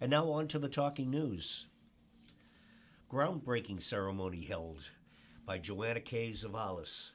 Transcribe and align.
And 0.00 0.10
now 0.10 0.30
on 0.30 0.48
to 0.48 0.58
the 0.58 0.68
talking 0.68 1.10
news. 1.10 1.66
Groundbreaking 3.10 3.80
ceremony 3.80 4.42
held 4.42 4.90
by 5.46 5.58
Joanna 5.58 6.00
K. 6.00 6.30
Zavalis. 6.30 7.12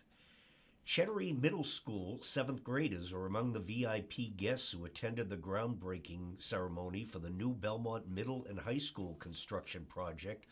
Chenery 0.86 1.34
Middle 1.34 1.64
School 1.64 2.20
seventh 2.22 2.64
graders 2.64 3.12
are 3.14 3.26
among 3.26 3.54
the 3.54 3.60
VIP 3.60 4.36
guests 4.38 4.72
who 4.72 4.86
attended 4.86 5.30
the 5.30 5.38
groundbreaking 5.38 6.42
ceremony 6.42 7.04
for 7.04 7.20
the 7.20 7.30
new 7.30 7.54
Belmont 7.54 8.10
Middle 8.10 8.46
and 8.50 8.60
High 8.60 8.80
School 8.80 9.16
construction 9.20 9.86
project, 9.88 10.46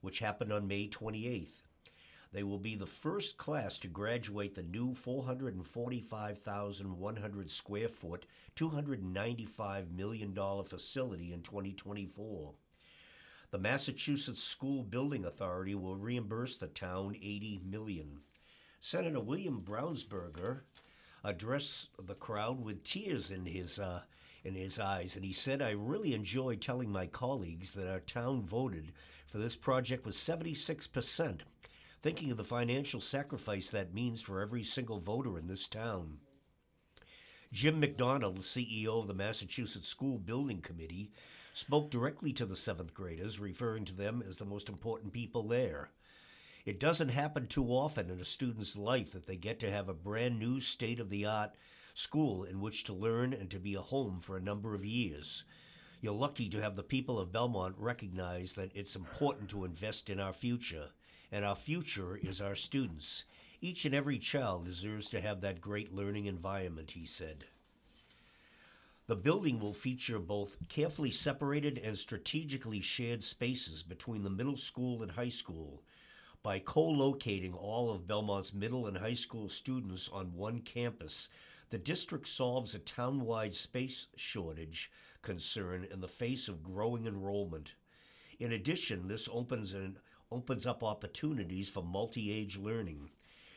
which 0.00 0.18
happened 0.18 0.52
on 0.52 0.66
May 0.66 0.88
28th. 0.88 1.62
They 2.32 2.42
will 2.42 2.58
be 2.58 2.74
the 2.74 2.86
first 2.86 3.38
class 3.38 3.78
to 3.78 3.88
graduate 3.88 4.54
the 4.54 4.62
new 4.62 4.94
445,100 4.94 7.50
square 7.50 7.88
foot, 7.88 8.26
$295 8.54 9.90
million 9.90 10.34
facility 10.64 11.32
in 11.32 11.40
2024. 11.40 12.52
The 13.50 13.58
Massachusetts 13.58 14.42
School 14.42 14.82
Building 14.82 15.24
Authority 15.24 15.74
will 15.74 15.96
reimburse 15.96 16.58
the 16.58 16.66
town 16.66 17.16
80 17.16 17.62
million. 17.64 18.20
Senator 18.78 19.20
William 19.20 19.62
Brownsberger 19.62 20.64
addressed 21.24 21.88
the 21.98 22.14
crowd 22.14 22.60
with 22.60 22.84
tears 22.84 23.30
in 23.30 23.46
his 23.46 23.78
uh, 23.78 24.02
in 24.44 24.54
his 24.54 24.78
eyes, 24.78 25.16
and 25.16 25.24
he 25.24 25.32
said, 25.32 25.62
"I 25.62 25.70
really 25.70 26.12
enjoyed 26.12 26.60
telling 26.60 26.92
my 26.92 27.06
colleagues 27.06 27.70
that 27.72 27.90
our 27.90 28.00
town 28.00 28.42
voted 28.42 28.92
for 29.26 29.38
this 29.38 29.56
project 29.56 30.04
with 30.04 30.14
76 30.14 30.86
percent." 30.86 31.44
Thinking 32.00 32.30
of 32.30 32.36
the 32.36 32.44
financial 32.44 33.00
sacrifice 33.00 33.70
that 33.70 33.94
means 33.94 34.20
for 34.20 34.40
every 34.40 34.62
single 34.62 35.00
voter 35.00 35.38
in 35.38 35.48
this 35.48 35.66
town. 35.66 36.18
Jim 37.52 37.80
McDonald, 37.80 38.40
CEO 38.40 39.00
of 39.00 39.08
the 39.08 39.14
Massachusetts 39.14 39.88
School 39.88 40.18
Building 40.18 40.60
Committee, 40.60 41.10
spoke 41.52 41.90
directly 41.90 42.32
to 42.34 42.46
the 42.46 42.56
seventh 42.56 42.94
graders, 42.94 43.40
referring 43.40 43.84
to 43.86 43.94
them 43.94 44.22
as 44.28 44.36
the 44.36 44.44
most 44.44 44.68
important 44.68 45.12
people 45.12 45.42
there. 45.42 45.90
It 46.64 46.78
doesn't 46.78 47.08
happen 47.08 47.46
too 47.46 47.66
often 47.68 48.10
in 48.10 48.20
a 48.20 48.24
student's 48.24 48.76
life 48.76 49.12
that 49.12 49.26
they 49.26 49.36
get 49.36 49.58
to 49.60 49.70
have 49.70 49.88
a 49.88 49.94
brand 49.94 50.38
new 50.38 50.60
state 50.60 51.00
of 51.00 51.08
the 51.08 51.24
art 51.24 51.52
school 51.94 52.44
in 52.44 52.60
which 52.60 52.84
to 52.84 52.92
learn 52.92 53.32
and 53.32 53.50
to 53.50 53.58
be 53.58 53.74
a 53.74 53.80
home 53.80 54.20
for 54.20 54.36
a 54.36 54.42
number 54.42 54.74
of 54.74 54.84
years. 54.84 55.44
You're 56.00 56.12
lucky 56.12 56.48
to 56.50 56.62
have 56.62 56.76
the 56.76 56.82
people 56.84 57.18
of 57.18 57.32
Belmont 57.32 57.74
recognize 57.78 58.52
that 58.52 58.70
it's 58.74 58.94
important 58.94 59.48
to 59.50 59.64
invest 59.64 60.10
in 60.10 60.20
our 60.20 60.32
future 60.32 60.90
and 61.30 61.44
our 61.44 61.56
future 61.56 62.16
is 62.16 62.40
our 62.40 62.54
students. 62.54 63.24
Each 63.60 63.84
and 63.84 63.94
every 63.94 64.18
child 64.18 64.64
deserves 64.64 65.08
to 65.10 65.20
have 65.20 65.40
that 65.40 65.60
great 65.60 65.92
learning 65.92 66.26
environment, 66.26 66.92
he 66.92 67.04
said. 67.04 67.44
The 69.08 69.16
building 69.16 69.58
will 69.58 69.72
feature 69.72 70.18
both 70.18 70.56
carefully 70.68 71.10
separated 71.10 71.78
and 71.78 71.98
strategically 71.98 72.80
shared 72.80 73.24
spaces 73.24 73.82
between 73.82 74.22
the 74.22 74.30
middle 74.30 74.58
school 74.58 75.02
and 75.02 75.10
high 75.10 75.30
school. 75.30 75.82
By 76.42 76.58
co 76.58 76.86
locating 76.88 77.54
all 77.54 77.90
of 77.90 78.06
Belmont's 78.06 78.52
middle 78.52 78.86
and 78.86 78.98
high 78.98 79.14
school 79.14 79.48
students 79.48 80.08
on 80.10 80.34
one 80.34 80.60
campus, 80.60 81.30
the 81.70 81.78
district 81.78 82.28
solves 82.28 82.74
a 82.74 82.78
townwide 82.78 83.54
space 83.54 84.08
shortage 84.16 84.90
concern 85.22 85.86
in 85.90 86.00
the 86.00 86.08
face 86.08 86.46
of 86.46 86.62
growing 86.62 87.06
enrollment. 87.06 87.72
In 88.38 88.52
addition, 88.52 89.08
this 89.08 89.28
opens 89.32 89.74
an 89.74 89.98
opens 90.30 90.66
up 90.66 90.82
opportunities 90.82 91.68
for 91.68 91.82
multi 91.82 92.32
age 92.32 92.56
learning. 92.56 93.10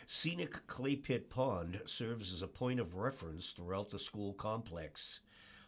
Scenic 0.08 0.68
Clay 0.68 0.96
Pit 0.96 1.30
Pond 1.30 1.82
serves 1.86 2.34
as 2.34 2.42
a 2.42 2.48
point 2.48 2.80
of 2.80 2.96
reference 2.96 3.52
throughout 3.52 3.92
the 3.92 4.00
school 4.00 4.34
complex. 4.34 5.22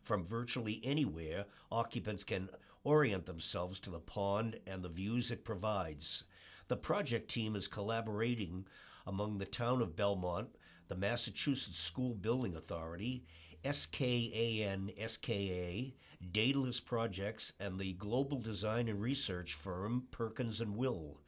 From 0.03 0.25
virtually 0.25 0.81
anywhere, 0.83 1.45
occupants 1.71 2.23
can 2.23 2.49
orient 2.83 3.25
themselves 3.25 3.79
to 3.79 3.89
the 3.89 3.99
pond 3.99 4.59
and 4.67 4.83
the 4.83 4.89
views 4.89 5.31
it 5.31 5.45
provides. 5.45 6.25
The 6.67 6.75
project 6.75 7.29
team 7.29 7.55
is 7.55 7.67
collaborating 7.67 8.65
among 9.07 9.37
the 9.37 9.45
town 9.45 9.81
of 9.81 9.95
Belmont, 9.95 10.49
the 10.89 10.95
Massachusetts 10.95 11.79
School 11.79 12.13
Building 12.13 12.55
Authority, 12.55 13.23
SKAN 13.71 14.91
SKA, 15.07 15.93
Daedalus 16.33 16.81
Projects, 16.81 17.53
and 17.61 17.79
the 17.79 17.93
global 17.93 18.41
design 18.41 18.89
and 18.89 18.99
research 18.99 19.53
firm 19.53 20.03
Perkins 20.11 20.59
and 20.59 20.75
Will. 20.75 21.21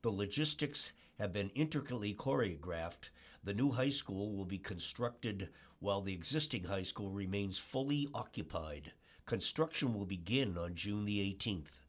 The 0.00 0.10
logistics 0.10 0.92
have 1.18 1.34
been 1.34 1.50
intricately 1.50 2.14
choreographed. 2.14 3.10
The 3.44 3.52
new 3.52 3.72
high 3.72 3.90
school 3.90 4.34
will 4.34 4.46
be 4.46 4.58
constructed 4.58 5.50
while 5.78 6.00
the 6.00 6.14
existing 6.14 6.64
high 6.64 6.82
school 6.82 7.10
remains 7.10 7.58
fully 7.58 8.08
occupied. 8.14 8.92
Construction 9.26 9.92
will 9.92 10.06
begin 10.06 10.56
on 10.56 10.74
June 10.74 11.04
the 11.04 11.20
18th. 11.20 11.82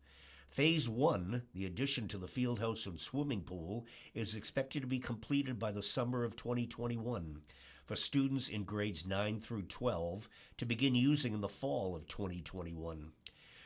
Phase 0.50 0.90
1, 0.90 1.44
the 1.54 1.66
addition 1.66 2.10
to 2.10 2.18
the 2.18 2.28
field 2.28 2.60
house 2.60 2.86
and 2.88 3.00
swimming 3.00 3.42
pool, 3.42 3.86
is 4.14 4.36
expected 4.36 4.82
to 4.82 4.88
be 4.88 5.00
completed 5.00 5.58
by 5.58 5.72
the 5.72 5.84
summer 5.84 6.26
of 6.26 6.36
2021 6.36 7.42
for 7.88 7.96
students 7.96 8.50
in 8.50 8.66
grades 8.66 9.06
9 9.06 9.40
through 9.40 9.64
12 9.64 10.30
to 10.58 10.66
begin 10.66 10.94
using 10.94 11.34
in 11.34 11.42
the 11.42 11.48
fall 11.48 11.96
of 11.96 12.08
2021. 12.08 13.14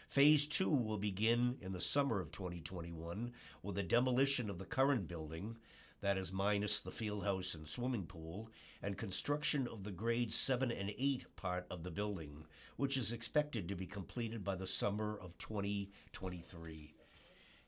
Phase 0.08 0.46
2 0.46 0.70
will 0.70 0.98
begin 0.98 1.58
in 1.60 1.72
the 1.72 1.82
summer 1.82 2.20
of 2.20 2.32
2021 2.32 3.32
with 3.64 3.76
the 3.76 3.84
demolition 3.84 4.50
of 4.50 4.60
the 4.60 4.66
current 4.66 5.08
building, 5.08 5.58
that 6.02 6.18
is 6.18 6.32
minus 6.32 6.80
the 6.80 6.92
field 6.92 7.24
house 7.24 7.56
and 7.56 7.68
swimming 7.68 8.06
pool, 8.06 8.50
and 8.84 8.98
construction 8.98 9.68
of 9.68 9.84
the 9.84 9.92
grades 9.92 10.36
7 10.36 10.72
and 10.72 10.92
8 10.98 11.26
part 11.36 11.66
of 11.72 11.84
the 11.84 11.92
building, 11.92 12.46
which 12.78 12.98
is 12.98 13.12
expected 13.12 13.68
to 13.68 13.76
be 13.76 13.88
completed 13.88 14.44
by 14.44 14.56
the 14.56 14.68
summer 14.68 15.18
of 15.18 15.38
2023. 15.40 16.94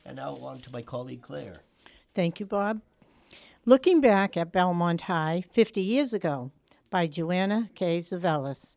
And 0.06 0.18
now 0.18 0.36
on 0.36 0.60
to 0.60 0.72
my 0.72 0.82
colleague 0.82 1.22
Claire. 1.22 1.62
Thank 2.14 2.40
you, 2.40 2.46
Bob. 2.46 2.82
Looking 3.66 4.02
Back 4.02 4.36
at 4.36 4.52
Belmont 4.52 5.04
High 5.04 5.46
50 5.50 5.80
Years 5.80 6.12
Ago 6.12 6.52
by 6.90 7.08
Joanna 7.08 7.70
K. 7.76 8.00
Zavellis. 8.00 8.76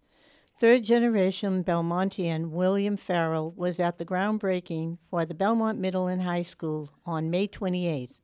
Third 0.61 0.85
generation 0.85 1.65
Belmontian 1.65 2.51
William 2.51 2.97
Farrell 2.97 3.53
was 3.57 3.81
at 3.81 3.99
the 3.99 4.05
groundbreaking 4.05 5.01
for 5.01 5.27
the 5.27 5.35
Belmont 5.35 5.81
Middle 5.81 6.07
and 6.07 6.23
High 6.23 6.43
School 6.43 6.93
on 7.05 7.31
May 7.31 7.49
28th. 7.49 8.21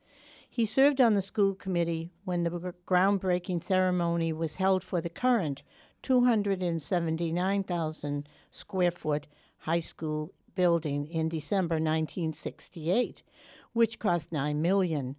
He 0.49 0.65
served 0.65 1.01
on 1.01 1.15
the 1.15 1.21
school 1.21 1.57
committee 1.57 2.13
when 2.25 2.45
the 2.45 2.73
groundbreaking 2.87 3.65
ceremony 3.65 4.33
was 4.33 4.55
held 4.55 4.85
for 4.85 5.01
the 5.01 5.11
current 5.11 5.65
279,000 6.03 8.29
square 8.53 8.93
foot 8.93 9.27
high 9.59 9.81
school 9.81 10.33
building 10.55 11.09
in 11.09 11.29
December 11.29 11.81
1968, 11.81 13.25
which 13.73 13.99
cost 13.99 14.31
9 14.31 14.63
million. 14.63 15.17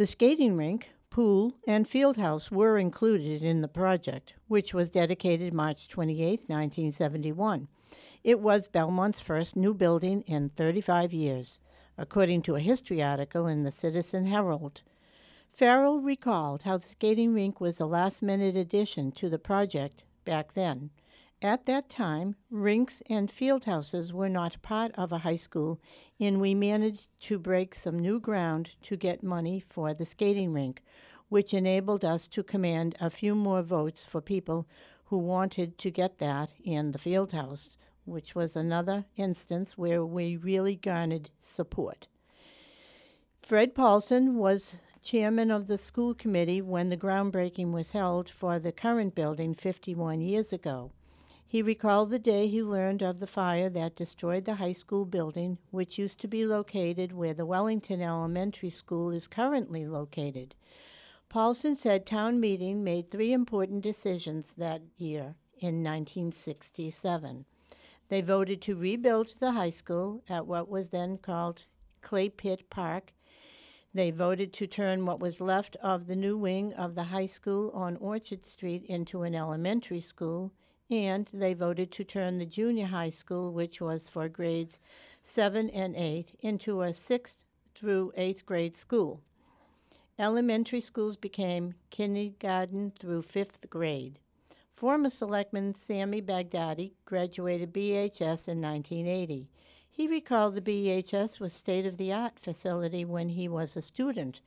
The 0.00 0.06
skating 0.06 0.56
rink, 0.56 0.92
pool, 1.10 1.58
and 1.66 1.86
field 1.86 2.16
house 2.16 2.50
were 2.50 2.78
included 2.78 3.42
in 3.42 3.60
the 3.60 3.68
project, 3.68 4.32
which 4.48 4.72
was 4.72 4.90
dedicated 4.90 5.52
March 5.52 5.88
28, 5.88 6.48
1971. 6.48 7.68
It 8.24 8.40
was 8.40 8.66
Belmont's 8.66 9.20
first 9.20 9.56
new 9.56 9.74
building 9.74 10.22
in 10.22 10.48
35 10.56 11.12
years, 11.12 11.60
according 11.98 12.40
to 12.44 12.54
a 12.54 12.60
history 12.60 13.02
article 13.02 13.46
in 13.46 13.64
the 13.64 13.70
Citizen 13.70 14.24
Herald. 14.24 14.80
Farrell 15.50 16.00
recalled 16.00 16.62
how 16.62 16.78
the 16.78 16.88
skating 16.88 17.34
rink 17.34 17.60
was 17.60 17.78
a 17.78 17.84
last 17.84 18.22
minute 18.22 18.56
addition 18.56 19.12
to 19.12 19.28
the 19.28 19.38
project 19.38 20.04
back 20.24 20.54
then. 20.54 20.88
At 21.42 21.64
that 21.64 21.88
time, 21.88 22.36
rinks 22.50 23.02
and 23.08 23.30
field 23.30 23.64
houses 23.64 24.12
were 24.12 24.28
not 24.28 24.60
part 24.60 24.92
of 24.96 25.10
a 25.10 25.18
high 25.18 25.36
school, 25.36 25.80
and 26.18 26.38
we 26.38 26.54
managed 26.54 27.08
to 27.20 27.38
break 27.38 27.74
some 27.74 27.98
new 27.98 28.20
ground 28.20 28.72
to 28.82 28.94
get 28.94 29.22
money 29.22 29.58
for 29.58 29.94
the 29.94 30.04
skating 30.04 30.52
rink, 30.52 30.82
which 31.30 31.54
enabled 31.54 32.04
us 32.04 32.28
to 32.28 32.42
command 32.42 32.94
a 33.00 33.08
few 33.08 33.34
more 33.34 33.62
votes 33.62 34.04
for 34.04 34.20
people 34.20 34.68
who 35.04 35.16
wanted 35.16 35.78
to 35.78 35.90
get 35.90 36.18
that 36.18 36.52
and 36.66 36.92
the 36.92 36.98
field 36.98 37.32
house, 37.32 37.70
which 38.04 38.34
was 38.34 38.54
another 38.54 39.06
instance 39.16 39.78
where 39.78 40.04
we 40.04 40.36
really 40.36 40.76
garnered 40.76 41.30
support. 41.40 42.06
Fred 43.40 43.74
Paulson 43.74 44.36
was 44.36 44.74
chairman 45.02 45.50
of 45.50 45.68
the 45.68 45.78
school 45.78 46.12
committee 46.12 46.60
when 46.60 46.90
the 46.90 46.98
groundbreaking 46.98 47.72
was 47.72 47.92
held 47.92 48.28
for 48.28 48.58
the 48.58 48.72
current 48.72 49.14
building 49.14 49.54
51 49.54 50.20
years 50.20 50.52
ago. 50.52 50.92
He 51.50 51.62
recalled 51.62 52.10
the 52.10 52.20
day 52.20 52.46
he 52.46 52.62
learned 52.62 53.02
of 53.02 53.18
the 53.18 53.26
fire 53.26 53.68
that 53.70 53.96
destroyed 53.96 54.44
the 54.44 54.54
high 54.54 54.70
school 54.70 55.04
building, 55.04 55.58
which 55.72 55.98
used 55.98 56.20
to 56.20 56.28
be 56.28 56.46
located 56.46 57.10
where 57.10 57.34
the 57.34 57.44
Wellington 57.44 58.00
Elementary 58.00 58.70
School 58.70 59.10
is 59.10 59.26
currently 59.26 59.84
located. 59.84 60.54
Paulson 61.28 61.74
said 61.74 62.06
town 62.06 62.38
meeting 62.38 62.84
made 62.84 63.10
three 63.10 63.32
important 63.32 63.82
decisions 63.82 64.52
that 64.58 64.82
year 64.96 65.34
in 65.58 65.82
1967. 65.82 67.46
They 68.10 68.20
voted 68.20 68.62
to 68.62 68.76
rebuild 68.76 69.34
the 69.40 69.50
high 69.50 69.70
school 69.70 70.22
at 70.28 70.46
what 70.46 70.68
was 70.68 70.90
then 70.90 71.18
called 71.18 71.64
Clay 72.00 72.28
Pit 72.28 72.70
Park. 72.70 73.12
They 73.92 74.12
voted 74.12 74.52
to 74.52 74.68
turn 74.68 75.04
what 75.04 75.18
was 75.18 75.40
left 75.40 75.74
of 75.82 76.06
the 76.06 76.14
new 76.14 76.38
wing 76.38 76.72
of 76.74 76.94
the 76.94 77.10
high 77.10 77.26
school 77.26 77.72
on 77.72 77.96
Orchard 77.96 78.46
Street 78.46 78.84
into 78.84 79.22
an 79.24 79.34
elementary 79.34 79.98
school, 79.98 80.52
and 80.90 81.30
they 81.32 81.54
voted 81.54 81.92
to 81.92 82.04
turn 82.04 82.38
the 82.38 82.46
junior 82.46 82.86
high 82.86 83.10
school, 83.10 83.52
which 83.52 83.80
was 83.80 84.08
for 84.08 84.28
grades 84.28 84.78
7 85.22 85.70
and 85.70 85.94
8, 85.94 86.32
into 86.40 86.82
a 86.82 86.88
6th 86.88 87.36
through 87.74 88.12
8th 88.18 88.44
grade 88.44 88.76
school. 88.76 89.20
Elementary 90.18 90.80
schools 90.80 91.16
became 91.16 91.74
kindergarten 91.90 92.92
through 92.98 93.22
5th 93.22 93.70
grade. 93.70 94.18
Former 94.72 95.08
Selectman 95.08 95.74
Sami 95.74 96.20
Baghdady 96.20 96.92
graduated 97.04 97.72
BHS 97.72 98.48
in 98.48 98.60
1980. 98.60 99.48
He 99.90 100.08
recalled 100.08 100.54
the 100.54 100.60
BHS 100.60 101.38
was 101.38 101.52
state 101.52 101.84
of 101.84 101.98
the 101.98 102.12
art 102.12 102.38
facility 102.38 103.04
when 103.04 103.30
he 103.30 103.48
was 103.48 103.76
a 103.76 103.82
student. 103.82 104.40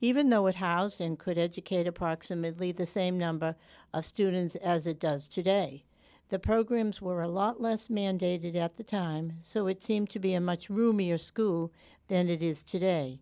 Even 0.00 0.30
though 0.30 0.46
it 0.46 0.56
housed 0.56 1.00
and 1.00 1.18
could 1.18 1.38
educate 1.38 1.86
approximately 1.86 2.72
the 2.72 2.86
same 2.86 3.18
number 3.18 3.56
of 3.92 4.04
students 4.04 4.56
as 4.56 4.86
it 4.86 4.98
does 4.98 5.28
today. 5.28 5.84
The 6.30 6.38
programs 6.38 7.02
were 7.02 7.22
a 7.22 7.28
lot 7.28 7.60
less 7.60 7.88
mandated 7.88 8.54
at 8.54 8.76
the 8.76 8.84
time, 8.84 9.34
so 9.42 9.66
it 9.66 9.82
seemed 9.82 10.10
to 10.10 10.18
be 10.20 10.32
a 10.32 10.40
much 10.40 10.70
roomier 10.70 11.18
school 11.18 11.72
than 12.08 12.28
it 12.28 12.42
is 12.42 12.62
today. 12.62 13.20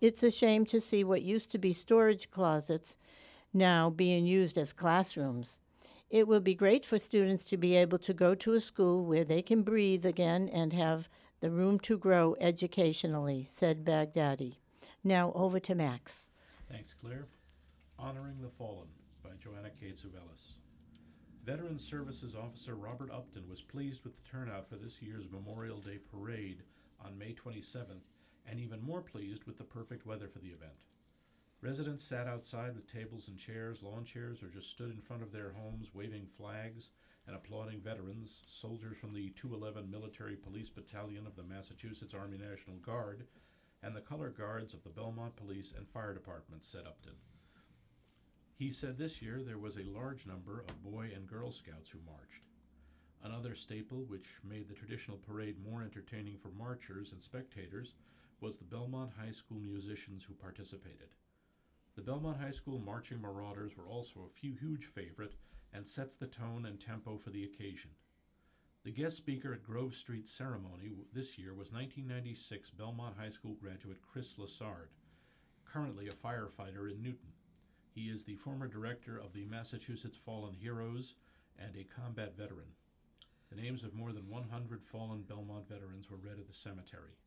It's 0.00 0.22
a 0.22 0.30
shame 0.30 0.64
to 0.66 0.80
see 0.80 1.04
what 1.04 1.22
used 1.22 1.50
to 1.52 1.58
be 1.58 1.72
storage 1.72 2.30
closets 2.30 2.96
now 3.52 3.90
being 3.90 4.26
used 4.26 4.56
as 4.56 4.72
classrooms. 4.72 5.60
It 6.08 6.26
will 6.26 6.40
be 6.40 6.54
great 6.54 6.86
for 6.86 6.98
students 6.98 7.44
to 7.46 7.56
be 7.56 7.76
able 7.76 7.98
to 7.98 8.14
go 8.14 8.34
to 8.36 8.54
a 8.54 8.60
school 8.60 9.04
where 9.04 9.24
they 9.24 9.42
can 9.42 9.62
breathe 9.62 10.06
again 10.06 10.48
and 10.48 10.72
have 10.72 11.08
the 11.40 11.50
room 11.50 11.78
to 11.80 11.98
grow 11.98 12.36
educationally, 12.40 13.44
said 13.48 13.84
Baghdady. 13.84 14.56
Now 15.06 15.30
over 15.36 15.60
to 15.60 15.76
Max. 15.76 16.32
Thanks, 16.68 16.92
Claire. 16.92 17.28
Honoring 17.96 18.40
the 18.42 18.48
Fallen 18.48 18.88
by 19.22 19.30
Joanna 19.40 19.70
K. 19.70 19.92
Zavalis. 19.92 20.54
Veteran 21.44 21.78
Services 21.78 22.34
Officer 22.34 22.74
Robert 22.74 23.12
Upton 23.12 23.48
was 23.48 23.62
pleased 23.62 24.02
with 24.02 24.16
the 24.16 24.28
turnout 24.28 24.68
for 24.68 24.74
this 24.74 25.00
year's 25.00 25.30
Memorial 25.30 25.78
Day 25.78 25.98
Parade 26.10 26.64
on 27.00 27.16
May 27.16 27.32
27th 27.34 28.02
and 28.50 28.58
even 28.58 28.82
more 28.82 29.00
pleased 29.00 29.44
with 29.44 29.56
the 29.58 29.62
perfect 29.62 30.06
weather 30.06 30.26
for 30.26 30.40
the 30.40 30.48
event. 30.48 30.72
Residents 31.60 32.02
sat 32.02 32.26
outside 32.26 32.74
with 32.74 32.92
tables 32.92 33.28
and 33.28 33.38
chairs, 33.38 33.84
lawn 33.84 34.04
chairs, 34.04 34.42
or 34.42 34.48
just 34.48 34.70
stood 34.70 34.90
in 34.90 35.00
front 35.00 35.22
of 35.22 35.30
their 35.30 35.52
homes 35.52 35.94
waving 35.94 36.26
flags 36.36 36.90
and 37.28 37.36
applauding 37.36 37.80
veterans, 37.80 38.42
soldiers 38.48 38.96
from 39.00 39.14
the 39.14 39.30
211 39.40 39.88
Military 39.88 40.34
Police 40.34 40.68
Battalion 40.68 41.28
of 41.28 41.36
the 41.36 41.44
Massachusetts 41.44 42.12
Army 42.12 42.38
National 42.38 42.78
Guard, 42.78 43.28
and 43.82 43.94
the 43.94 44.00
color 44.00 44.30
guards 44.30 44.74
of 44.74 44.82
the 44.82 44.90
Belmont 44.90 45.36
Police 45.36 45.72
and 45.76 45.88
Fire 45.88 46.14
Departments, 46.14 46.68
said 46.68 46.86
Upton. 46.86 47.14
He 48.58 48.72
said 48.72 48.96
this 48.96 49.20
year 49.20 49.42
there 49.42 49.58
was 49.58 49.76
a 49.76 49.84
large 49.84 50.26
number 50.26 50.64
of 50.68 50.82
Boy 50.82 51.10
and 51.14 51.26
Girl 51.26 51.52
Scouts 51.52 51.90
who 51.90 51.98
marched. 52.06 52.42
Another 53.22 53.54
staple, 53.54 54.04
which 54.04 54.28
made 54.48 54.68
the 54.68 54.74
traditional 54.74 55.18
parade 55.18 55.56
more 55.62 55.82
entertaining 55.82 56.38
for 56.38 56.48
marchers 56.48 57.12
and 57.12 57.22
spectators, 57.22 57.94
was 58.40 58.56
the 58.56 58.64
Belmont 58.64 59.10
High 59.18 59.32
School 59.32 59.58
musicians 59.58 60.24
who 60.24 60.34
participated. 60.34 61.08
The 61.96 62.02
Belmont 62.02 62.40
High 62.40 62.50
School 62.50 62.78
Marching 62.78 63.20
Marauders 63.20 63.76
were 63.76 63.88
also 63.88 64.20
a 64.20 64.38
few 64.38 64.54
huge 64.54 64.84
favorite 64.86 65.34
and 65.72 65.86
sets 65.86 66.16
the 66.16 66.26
tone 66.26 66.66
and 66.66 66.78
tempo 66.78 67.18
for 67.18 67.30
the 67.30 67.44
occasion. 67.44 67.90
The 68.86 68.92
guest 68.92 69.16
speaker 69.16 69.52
at 69.52 69.64
Grove 69.64 69.96
Street 69.96 70.28
ceremony 70.28 70.92
this 71.12 71.36
year 71.36 71.50
was 71.50 71.72
1996 71.72 72.70
Belmont 72.70 73.16
High 73.18 73.30
School 73.30 73.56
graduate 73.60 74.00
Chris 74.00 74.36
Lassard, 74.38 74.90
currently 75.64 76.06
a 76.06 76.12
firefighter 76.12 76.88
in 76.88 77.02
Newton. 77.02 77.32
He 77.92 78.02
is 78.02 78.22
the 78.22 78.36
former 78.36 78.68
director 78.68 79.18
of 79.18 79.32
the 79.32 79.44
Massachusetts 79.44 80.16
Fallen 80.16 80.54
Heroes 80.54 81.16
and 81.58 81.74
a 81.74 81.82
combat 82.00 82.36
veteran. 82.36 82.68
The 83.50 83.60
names 83.60 83.82
of 83.82 83.92
more 83.92 84.12
than 84.12 84.30
100 84.30 84.84
fallen 84.84 85.22
Belmont 85.22 85.68
veterans 85.68 86.08
were 86.08 86.18
read 86.18 86.38
at 86.38 86.46
the 86.46 86.54
cemetery. 86.54 87.18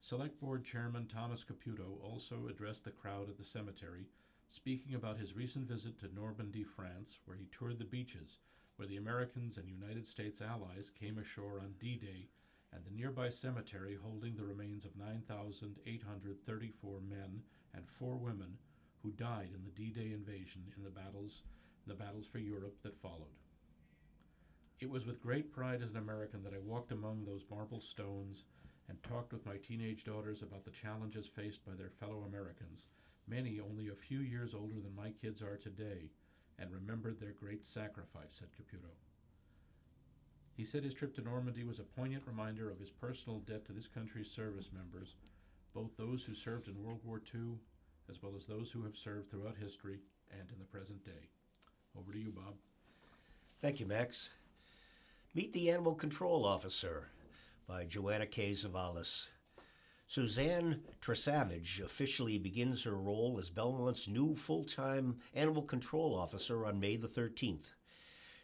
Select 0.00 0.40
Board 0.40 0.64
Chairman 0.64 1.06
Thomas 1.06 1.44
Caputo 1.44 2.02
also 2.02 2.48
addressed 2.48 2.84
the 2.84 2.92
crowd 2.92 3.28
at 3.28 3.36
the 3.36 3.44
cemetery, 3.44 4.06
speaking 4.48 4.94
about 4.94 5.18
his 5.18 5.36
recent 5.36 5.68
visit 5.68 6.00
to 6.00 6.14
Normandy, 6.14 6.64
France, 6.64 7.18
where 7.26 7.36
he 7.36 7.50
toured 7.52 7.78
the 7.78 7.84
beaches 7.84 8.38
where 8.82 8.88
the 8.88 8.96
Americans 8.96 9.58
and 9.58 9.68
United 9.68 10.04
States 10.04 10.42
allies 10.42 10.90
came 10.98 11.16
ashore 11.16 11.60
on 11.60 11.74
D 11.78 11.94
Day, 11.94 12.26
and 12.72 12.84
the 12.84 12.90
nearby 12.90 13.30
cemetery 13.30 13.96
holding 14.02 14.34
the 14.34 14.42
remains 14.42 14.84
of 14.84 14.96
9,834 14.96 17.00
men 17.08 17.44
and 17.76 17.88
four 17.88 18.16
women 18.16 18.58
who 19.00 19.12
died 19.12 19.50
in 19.54 19.62
the 19.62 19.70
D 19.70 19.92
Day 19.92 20.10
invasion 20.12 20.62
in 20.76 20.82
the 20.82 20.90
battles, 20.90 21.42
the 21.86 21.94
battles 21.94 22.26
for 22.26 22.40
Europe 22.40 22.74
that 22.82 23.00
followed. 23.00 23.38
It 24.80 24.90
was 24.90 25.06
with 25.06 25.22
great 25.22 25.52
pride 25.52 25.80
as 25.80 25.92
an 25.92 25.98
American 25.98 26.42
that 26.42 26.54
I 26.54 26.58
walked 26.58 26.90
among 26.90 27.24
those 27.24 27.46
marble 27.48 27.80
stones 27.80 28.46
and 28.88 29.00
talked 29.04 29.32
with 29.32 29.46
my 29.46 29.58
teenage 29.58 30.02
daughters 30.02 30.42
about 30.42 30.64
the 30.64 30.72
challenges 30.72 31.28
faced 31.28 31.64
by 31.64 31.74
their 31.78 31.92
fellow 32.00 32.24
Americans, 32.26 32.86
many 33.28 33.60
only 33.60 33.90
a 33.90 33.94
few 33.94 34.18
years 34.18 34.54
older 34.54 34.80
than 34.82 34.96
my 34.96 35.12
kids 35.22 35.40
are 35.40 35.56
today, 35.56 36.10
and 36.58 36.70
remembered 36.70 37.20
their 37.20 37.32
great 37.32 37.64
sacrifice, 37.64 38.40
said 38.40 38.48
Caputo. 38.52 38.90
He 40.56 40.64
said 40.64 40.84
his 40.84 40.94
trip 40.94 41.14
to 41.14 41.22
Normandy 41.22 41.64
was 41.64 41.78
a 41.78 41.84
poignant 41.84 42.24
reminder 42.26 42.70
of 42.70 42.78
his 42.78 42.90
personal 42.90 43.40
debt 43.40 43.64
to 43.66 43.72
this 43.72 43.88
country's 43.88 44.30
service 44.30 44.70
members, 44.72 45.16
both 45.74 45.96
those 45.96 46.24
who 46.24 46.34
served 46.34 46.68
in 46.68 46.82
World 46.82 47.00
War 47.04 47.20
II 47.34 47.56
as 48.10 48.22
well 48.22 48.32
as 48.36 48.44
those 48.44 48.70
who 48.70 48.82
have 48.82 48.96
served 48.96 49.30
throughout 49.30 49.56
history 49.56 50.00
and 50.30 50.50
in 50.50 50.58
the 50.58 50.64
present 50.64 51.04
day. 51.04 51.28
Over 51.98 52.12
to 52.12 52.18
you, 52.18 52.30
Bob. 52.30 52.54
Thank 53.60 53.80
you, 53.80 53.86
Max. 53.86 54.30
Meet 55.34 55.52
the 55.52 55.70
Animal 55.70 55.94
Control 55.94 56.44
Officer 56.44 57.08
by 57.66 57.84
Joanna 57.84 58.26
K. 58.26 58.52
Zavalis. 58.52 59.28
Suzanne 60.12 60.82
Tresavage 61.00 61.80
officially 61.80 62.36
begins 62.36 62.82
her 62.82 62.98
role 62.98 63.38
as 63.38 63.48
Belmont's 63.48 64.06
new 64.06 64.36
full 64.36 64.62
time 64.62 65.16
animal 65.32 65.62
control 65.62 66.14
officer 66.14 66.66
on 66.66 66.78
May 66.78 66.96
the 66.96 67.08
13th. 67.08 67.72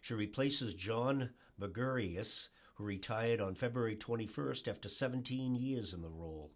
She 0.01 0.15
replaces 0.15 0.73
John 0.73 1.29
Magurius, 1.61 2.49
who 2.77 2.85
retired 2.85 3.43
on 3.43 3.55
February 3.55 3.97
21st 3.97 4.67
after 4.67 4.89
17 4.89 5.57
years 5.57 5.93
in 5.93 6.01
the 6.01 6.09
role. 6.09 6.53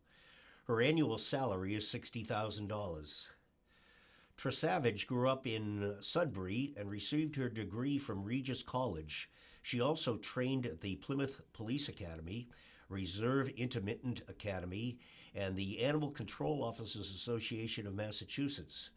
Her 0.65 0.81
annual 0.81 1.19
salary 1.19 1.75
is 1.75 1.85
$60,000. 1.85 3.29
Tresavage 4.39 5.07
grew 5.07 5.29
up 5.29 5.47
in 5.47 5.97
Sudbury 6.01 6.73
and 6.75 6.91
received 6.91 7.37
her 7.37 7.51
degree 7.51 7.99
from 7.99 8.25
Regis 8.25 8.63
College. 8.63 9.29
She 9.61 9.79
also 9.79 10.17
trained 10.17 10.65
at 10.65 10.81
the 10.81 10.97
Plymouth 10.97 11.43
Police 11.53 11.91
Academy, 11.91 12.49
Reserve 12.93 13.49
Intermittent 13.57 14.23
Academy, 14.29 14.99
and 15.35 15.57
the 15.57 15.81
Animal 15.81 16.11
Control 16.11 16.63
Officers 16.63 17.11
Association 17.11 17.87
of 17.87 17.95
Massachusetts. 17.95 18.91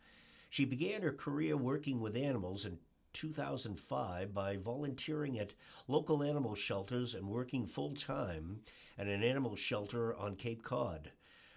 She 0.50 0.66
began 0.66 1.02
her 1.02 1.14
career 1.14 1.56
working 1.56 2.02
with 2.02 2.18
animals 2.18 2.66
in 2.66 2.78
2005 3.14 4.34
by 4.34 4.58
volunteering 4.58 5.40
at 5.40 5.54
local 5.88 6.22
animal 6.22 6.54
shelters 6.54 7.16
and 7.16 7.30
working 7.30 7.66
full 7.66 7.96
time 7.96 8.60
at 8.98 9.08
an 9.08 9.24
animal 9.24 9.56
shelter 9.56 10.14
on 10.16 10.36
Cape 10.36 10.62
Cod. 10.62 11.12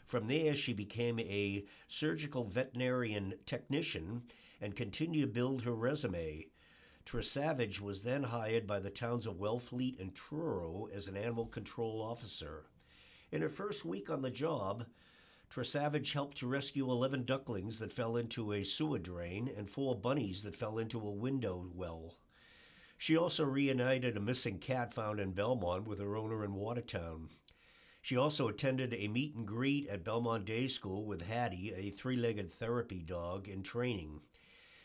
From 0.05 0.29
there, 0.29 0.55
she 0.55 0.73
became 0.73 1.19
a 1.19 1.65
surgical 1.89 2.45
veterinarian 2.45 3.35
technician 3.45 4.23
and 4.61 4.77
continued 4.77 5.23
to 5.23 5.33
build 5.33 5.63
her 5.63 5.75
resume. 5.75 6.47
Tresavage 7.09 7.81
was 7.81 8.03
then 8.03 8.25
hired 8.25 8.67
by 8.67 8.81
the 8.81 8.91
towns 8.91 9.27
of 9.27 9.39
Wellfleet 9.39 9.99
and 9.99 10.15
Truro 10.15 10.91
as 10.93 11.09
an 11.09 11.17
animal 11.17 11.47
control 11.47 12.03
officer. 12.03 12.67
In 13.33 13.41
her 13.41 13.49
first 13.49 13.83
week 13.83 14.11
on 14.11 14.21
the 14.21 14.31
job, 14.31 14.85
Tresavage 15.49 16.13
helped 16.13 16.37
to 16.37 16.47
rescue 16.47 16.91
11 16.91 17.25
ducklings 17.25 17.79
that 17.79 17.95
fell 17.95 18.19
into 18.19 18.53
a 18.53 18.63
sewer 18.63 18.99
drain 18.99 19.51
and 19.57 19.71
four 19.71 19.99
bunnies 19.99 20.43
that 20.43 20.55
fell 20.55 20.77
into 20.77 20.99
a 21.01 21.11
window 21.11 21.71
well. 21.75 22.13
She 22.99 23.17
also 23.17 23.43
reunited 23.43 24.19
a 24.19 24.21
missing 24.21 24.59
cat 24.59 24.93
found 24.93 25.19
in 25.19 25.33
Belmont 25.33 25.89
with 25.89 26.01
her 26.01 26.15
owner 26.15 26.45
in 26.45 26.53
Watertown. 26.53 27.31
She 28.03 28.19
also 28.19 28.49
attended 28.49 28.93
a 28.93 29.09
meet 29.09 29.35
and 29.35 29.47
greet 29.47 29.89
at 29.89 30.05
Belmont 30.05 30.45
Day 30.45 30.69
School 30.69 31.07
with 31.07 31.23
Hattie, 31.23 31.73
a 31.75 31.89
three 31.89 32.17
legged 32.17 32.51
therapy 32.51 33.01
dog 33.01 33.49
in 33.49 33.63
training. 33.63 34.21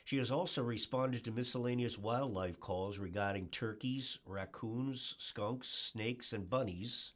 She 0.03 0.17
has 0.17 0.31
also 0.31 0.61
responded 0.61 1.23
to 1.23 1.31
miscellaneous 1.31 1.97
wildlife 1.97 2.59
calls 2.59 2.97
regarding 2.97 3.47
turkeys, 3.47 4.19
raccoons, 4.25 5.15
skunks, 5.17 5.69
snakes, 5.69 6.33
and 6.33 6.49
bunnies, 6.49 7.13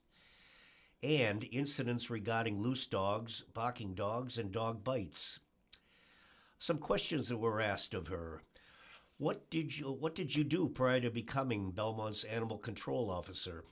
and 1.04 1.48
incidents 1.52 2.10
regarding 2.10 2.60
loose 2.62 2.88
dogs, 2.88 3.44
barking 3.54 3.94
dogs, 3.94 4.38
and 4.38 4.52
dog 4.54 4.86
bites. 4.86 5.40
Some 6.60 6.78
questions 6.78 7.28
that 7.28 7.38
were 7.38 7.62
asked 7.62 7.94
of 7.94 8.08
her. 8.08 8.42
What 9.18 9.50
did 9.50 9.78
you 9.78 9.92
what 9.92 10.16
did 10.16 10.36
you 10.36 10.44
do 10.44 10.70
prior 10.70 11.02
to 11.02 11.12
becoming 11.12 11.72
Belmont's 11.72 12.24
animal 12.24 12.58
control 12.58 13.10
officer? 13.12 13.66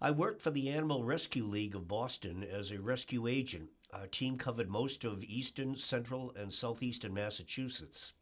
I 0.00 0.10
worked 0.10 0.42
for 0.42 0.50
the 0.50 0.68
Animal 0.68 1.04
Rescue 1.04 1.46
League 1.46 1.74
of 1.74 1.88
Boston 1.88 2.42
as 2.44 2.70
a 2.70 2.80
rescue 2.80 3.26
agent. 3.26 3.70
Our 3.92 4.08
team 4.08 4.36
covered 4.36 4.68
most 4.68 5.04
of 5.04 5.24
eastern, 5.24 5.76
central, 5.76 6.32
and 6.36 6.52
southeastern 6.52 7.14
Massachusetts. 7.14 8.12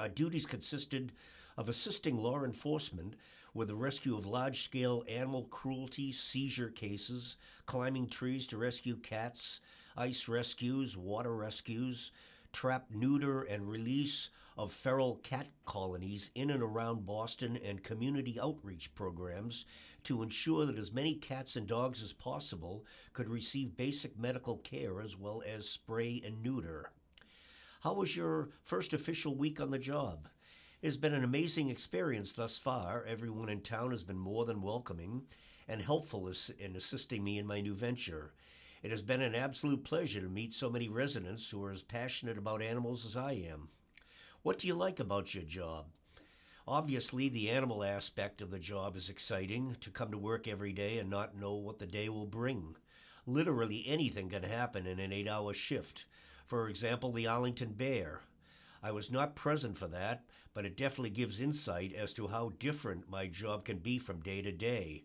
Our 0.00 0.08
duties 0.08 0.46
consisted 0.46 1.12
of 1.58 1.68
assisting 1.68 2.16
law 2.16 2.42
enforcement 2.42 3.16
with 3.52 3.68
the 3.68 3.74
rescue 3.74 4.16
of 4.16 4.24
large 4.24 4.62
scale 4.62 5.04
animal 5.06 5.44
cruelty 5.50 6.10
seizure 6.10 6.70
cases, 6.70 7.36
climbing 7.66 8.08
trees 8.08 8.46
to 8.46 8.56
rescue 8.56 8.96
cats, 8.96 9.60
ice 9.98 10.26
rescues, 10.26 10.96
water 10.96 11.36
rescues, 11.36 12.12
trap, 12.50 12.86
neuter, 12.88 13.42
and 13.42 13.68
release 13.68 14.30
of 14.56 14.72
feral 14.72 15.16
cat 15.16 15.48
colonies 15.66 16.30
in 16.34 16.48
and 16.48 16.62
around 16.62 17.04
Boston, 17.04 17.58
and 17.62 17.84
community 17.84 18.40
outreach 18.40 18.94
programs 18.94 19.66
to 20.04 20.22
ensure 20.22 20.64
that 20.64 20.78
as 20.78 20.94
many 20.94 21.14
cats 21.14 21.56
and 21.56 21.66
dogs 21.66 22.02
as 22.02 22.14
possible 22.14 22.86
could 23.12 23.28
receive 23.28 23.76
basic 23.76 24.18
medical 24.18 24.56
care 24.56 25.02
as 25.02 25.18
well 25.18 25.42
as 25.46 25.68
spray 25.68 26.22
and 26.24 26.42
neuter. 26.42 26.90
How 27.80 27.94
was 27.94 28.14
your 28.14 28.50
first 28.62 28.92
official 28.92 29.34
week 29.34 29.58
on 29.58 29.70
the 29.70 29.78
job? 29.78 30.28
It 30.82 30.86
has 30.86 30.98
been 30.98 31.14
an 31.14 31.24
amazing 31.24 31.70
experience 31.70 32.34
thus 32.34 32.58
far. 32.58 33.06
Everyone 33.06 33.48
in 33.48 33.62
town 33.62 33.92
has 33.92 34.02
been 34.02 34.18
more 34.18 34.44
than 34.44 34.60
welcoming 34.60 35.22
and 35.66 35.80
helpful 35.80 36.30
in 36.58 36.76
assisting 36.76 37.24
me 37.24 37.38
in 37.38 37.46
my 37.46 37.62
new 37.62 37.72
venture. 37.72 38.34
It 38.82 38.90
has 38.90 39.00
been 39.00 39.22
an 39.22 39.34
absolute 39.34 39.82
pleasure 39.82 40.20
to 40.20 40.28
meet 40.28 40.52
so 40.52 40.68
many 40.68 40.90
residents 40.90 41.48
who 41.48 41.64
are 41.64 41.72
as 41.72 41.80
passionate 41.80 42.36
about 42.36 42.60
animals 42.60 43.06
as 43.06 43.16
I 43.16 43.32
am. 43.32 43.70
What 44.42 44.58
do 44.58 44.66
you 44.66 44.74
like 44.74 45.00
about 45.00 45.34
your 45.34 45.44
job? 45.44 45.86
Obviously, 46.68 47.30
the 47.30 47.48
animal 47.48 47.82
aspect 47.82 48.42
of 48.42 48.50
the 48.50 48.58
job 48.58 48.94
is 48.94 49.08
exciting 49.08 49.74
to 49.80 49.90
come 49.90 50.10
to 50.10 50.18
work 50.18 50.46
every 50.46 50.74
day 50.74 50.98
and 50.98 51.08
not 51.08 51.34
know 51.34 51.54
what 51.54 51.78
the 51.78 51.86
day 51.86 52.10
will 52.10 52.26
bring. 52.26 52.76
Literally 53.24 53.84
anything 53.86 54.28
can 54.28 54.42
happen 54.42 54.86
in 54.86 55.00
an 55.00 55.14
eight 55.14 55.28
hour 55.28 55.54
shift. 55.54 56.04
For 56.50 56.68
example, 56.68 57.12
the 57.12 57.28
Arlington 57.28 57.74
Bear. 57.74 58.22
I 58.82 58.90
was 58.90 59.08
not 59.08 59.36
present 59.36 59.78
for 59.78 59.86
that, 59.86 60.24
but 60.52 60.66
it 60.66 60.76
definitely 60.76 61.10
gives 61.10 61.38
insight 61.38 61.92
as 61.94 62.12
to 62.14 62.26
how 62.26 62.54
different 62.58 63.08
my 63.08 63.28
job 63.28 63.64
can 63.64 63.78
be 63.78 64.00
from 64.00 64.18
day 64.18 64.42
to 64.42 64.50
day. 64.50 65.04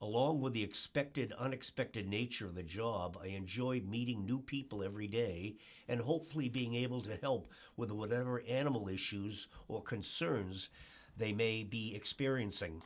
Along 0.00 0.40
with 0.40 0.52
the 0.52 0.64
expected, 0.64 1.30
unexpected 1.38 2.08
nature 2.08 2.46
of 2.46 2.56
the 2.56 2.64
job, 2.64 3.16
I 3.22 3.28
enjoy 3.28 3.82
meeting 3.82 4.26
new 4.26 4.40
people 4.40 4.82
every 4.82 5.06
day 5.06 5.54
and 5.86 6.00
hopefully 6.00 6.48
being 6.48 6.74
able 6.74 7.02
to 7.02 7.18
help 7.22 7.52
with 7.76 7.92
whatever 7.92 8.42
animal 8.48 8.88
issues 8.88 9.46
or 9.68 9.84
concerns 9.84 10.70
they 11.16 11.32
may 11.32 11.62
be 11.62 11.94
experiencing. 11.94 12.82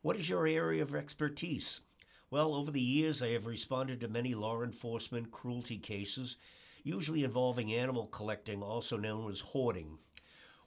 What 0.00 0.16
is 0.16 0.30
your 0.30 0.46
area 0.46 0.80
of 0.80 0.94
expertise? 0.94 1.82
Well, 2.30 2.54
over 2.54 2.70
the 2.70 2.80
years, 2.80 3.22
I 3.22 3.32
have 3.32 3.44
responded 3.44 4.00
to 4.00 4.08
many 4.08 4.34
law 4.34 4.62
enforcement 4.62 5.30
cruelty 5.30 5.76
cases 5.76 6.38
usually 6.84 7.24
involving 7.24 7.72
animal 7.72 8.06
collecting, 8.06 8.62
also 8.62 8.96
known 8.96 9.30
as 9.30 9.40
hoarding, 9.40 9.98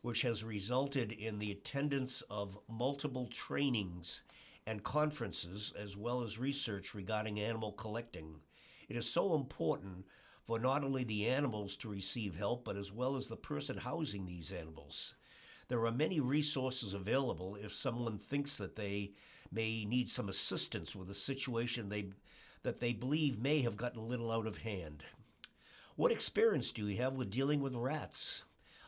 which 0.01 0.21
has 0.21 0.43
resulted 0.43 1.11
in 1.11 1.39
the 1.39 1.51
attendance 1.51 2.21
of 2.29 2.59
multiple 2.67 3.27
trainings 3.27 4.23
and 4.65 4.83
conferences, 4.83 5.73
as 5.77 5.97
well 5.97 6.23
as 6.23 6.37
research 6.37 6.93
regarding 6.93 7.39
animal 7.39 7.71
collecting. 7.71 8.35
It 8.89 8.95
is 8.95 9.09
so 9.09 9.35
important 9.35 10.05
for 10.43 10.59
not 10.59 10.83
only 10.83 11.03
the 11.03 11.27
animals 11.27 11.75
to 11.77 11.89
receive 11.89 12.35
help, 12.35 12.65
but 12.65 12.77
as 12.77 12.91
well 12.91 13.15
as 13.15 13.27
the 13.27 13.37
person 13.37 13.77
housing 13.77 14.25
these 14.25 14.51
animals. 14.51 15.13
There 15.69 15.85
are 15.85 15.91
many 15.91 16.19
resources 16.19 16.93
available 16.93 17.55
if 17.55 17.73
someone 17.73 18.17
thinks 18.17 18.57
that 18.57 18.75
they 18.75 19.13
may 19.51 19.85
need 19.85 20.09
some 20.09 20.29
assistance 20.29 20.95
with 20.95 21.09
a 21.09 21.13
situation 21.13 21.89
they, 21.89 22.09
that 22.63 22.79
they 22.79 22.93
believe 22.93 23.39
may 23.39 23.61
have 23.61 23.77
gotten 23.77 23.99
a 23.99 24.05
little 24.05 24.31
out 24.31 24.47
of 24.47 24.59
hand. 24.59 25.03
What 25.95 26.11
experience 26.11 26.71
do 26.71 26.87
you 26.87 26.97
have 26.97 27.13
with 27.13 27.29
dealing 27.29 27.61
with 27.61 27.75
rats? 27.75 28.41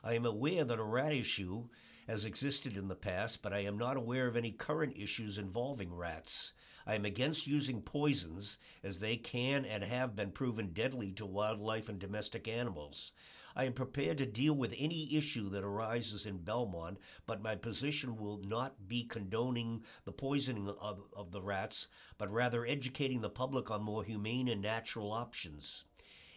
I 0.04 0.14
am 0.14 0.26
aware 0.26 0.66
that 0.66 0.80
a 0.80 0.84
rat 0.84 1.14
issue 1.14 1.66
has 2.08 2.26
existed 2.26 2.76
in 2.76 2.88
the 2.88 2.96
past, 2.96 3.44
but 3.44 3.54
I 3.54 3.60
am 3.60 3.78
not 3.78 3.96
aware 3.96 4.26
of 4.26 4.36
any 4.36 4.50
current 4.50 4.98
issues 4.98 5.38
involving 5.38 5.94
rats. 5.94 6.54
I 6.84 6.96
am 6.96 7.06
against 7.06 7.46
using 7.46 7.84
poisons, 7.84 8.58
as 8.84 8.98
they 8.98 9.18
can 9.18 9.66
and 9.66 9.84
have 9.84 10.16
been 10.16 10.32
proven 10.32 10.74
deadly 10.74 11.12
to 11.12 11.28
wildlife 11.28 11.90
and 11.90 12.00
domestic 12.00 12.48
animals. 12.48 13.12
I 13.56 13.66
am 13.66 13.74
prepared 13.74 14.18
to 14.18 14.26
deal 14.26 14.56
with 14.56 14.74
any 14.76 15.16
issue 15.16 15.48
that 15.50 15.64
arises 15.64 16.26
in 16.26 16.40
Belmont, 16.40 16.98
but 17.28 17.40
my 17.40 17.54
position 17.54 18.18
will 18.18 18.40
not 18.40 18.88
be 18.88 19.04
condoning 19.04 19.84
the 20.06 20.12
poisoning 20.12 20.68
of, 20.82 21.04
of 21.16 21.32
the 21.32 21.44
rats, 21.44 21.88
but 22.18 22.32
rather 22.32 22.66
educating 22.66 23.22
the 23.22 23.30
public 23.30 23.70
on 23.70 23.84
more 23.84 24.04
humane 24.04 24.48
and 24.48 24.64
natural 24.64 25.12
options. 25.12 25.84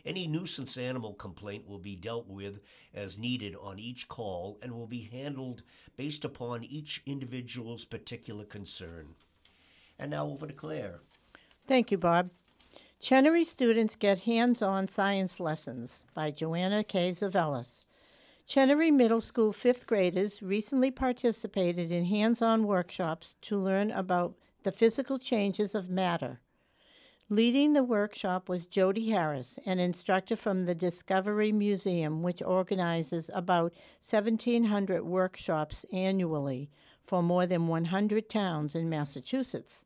Any 0.08 0.26
nuisance 0.26 0.78
animal 0.78 1.12
complaint 1.12 1.68
will 1.68 1.78
be 1.78 1.94
dealt 1.94 2.26
with 2.26 2.60
as 2.94 3.18
needed 3.18 3.54
on 3.60 3.78
each 3.78 4.08
call 4.08 4.58
and 4.62 4.72
will 4.72 4.86
be 4.86 5.02
handled 5.12 5.62
based 5.98 6.24
upon 6.24 6.64
each 6.64 7.02
individual's 7.04 7.84
particular 7.84 8.46
concern. 8.46 9.16
And 9.98 10.10
now 10.10 10.26
over 10.28 10.46
to 10.46 10.54
Claire. 10.54 11.00
Thank 11.66 11.90
you, 11.90 11.98
Bob. 11.98 12.30
Chenery 13.00 13.44
students 13.44 13.96
get 13.96 14.20
hands 14.20 14.62
on 14.62 14.88
science 14.88 15.38
lessons 15.38 16.04
by 16.14 16.30
Joanna 16.30 16.84
K. 16.84 17.10
Zavelis. 17.10 17.84
Chenery 18.46 18.90
Middle 18.90 19.20
School 19.20 19.52
fifth 19.52 19.86
graders 19.86 20.42
recently 20.42 20.90
participated 20.90 21.92
in 21.92 22.06
hands 22.06 22.40
on 22.40 22.66
workshops 22.66 23.34
to 23.42 23.58
learn 23.58 23.90
about 23.90 24.36
the 24.62 24.72
physical 24.72 25.18
changes 25.18 25.74
of 25.74 25.90
matter 25.90 26.40
Leading 27.30 27.74
the 27.74 27.84
workshop 27.84 28.48
was 28.48 28.64
Jody 28.64 29.10
Harris, 29.10 29.58
an 29.66 29.78
instructor 29.78 30.34
from 30.34 30.62
the 30.62 30.74
Discovery 30.74 31.52
Museum, 31.52 32.22
which 32.22 32.40
organizes 32.40 33.30
about 33.34 33.74
1,700 34.00 35.04
workshops 35.04 35.84
annually 35.92 36.70
for 37.02 37.22
more 37.22 37.44
than 37.44 37.66
100 37.66 38.30
towns 38.30 38.74
in 38.74 38.88
Massachusetts. 38.88 39.84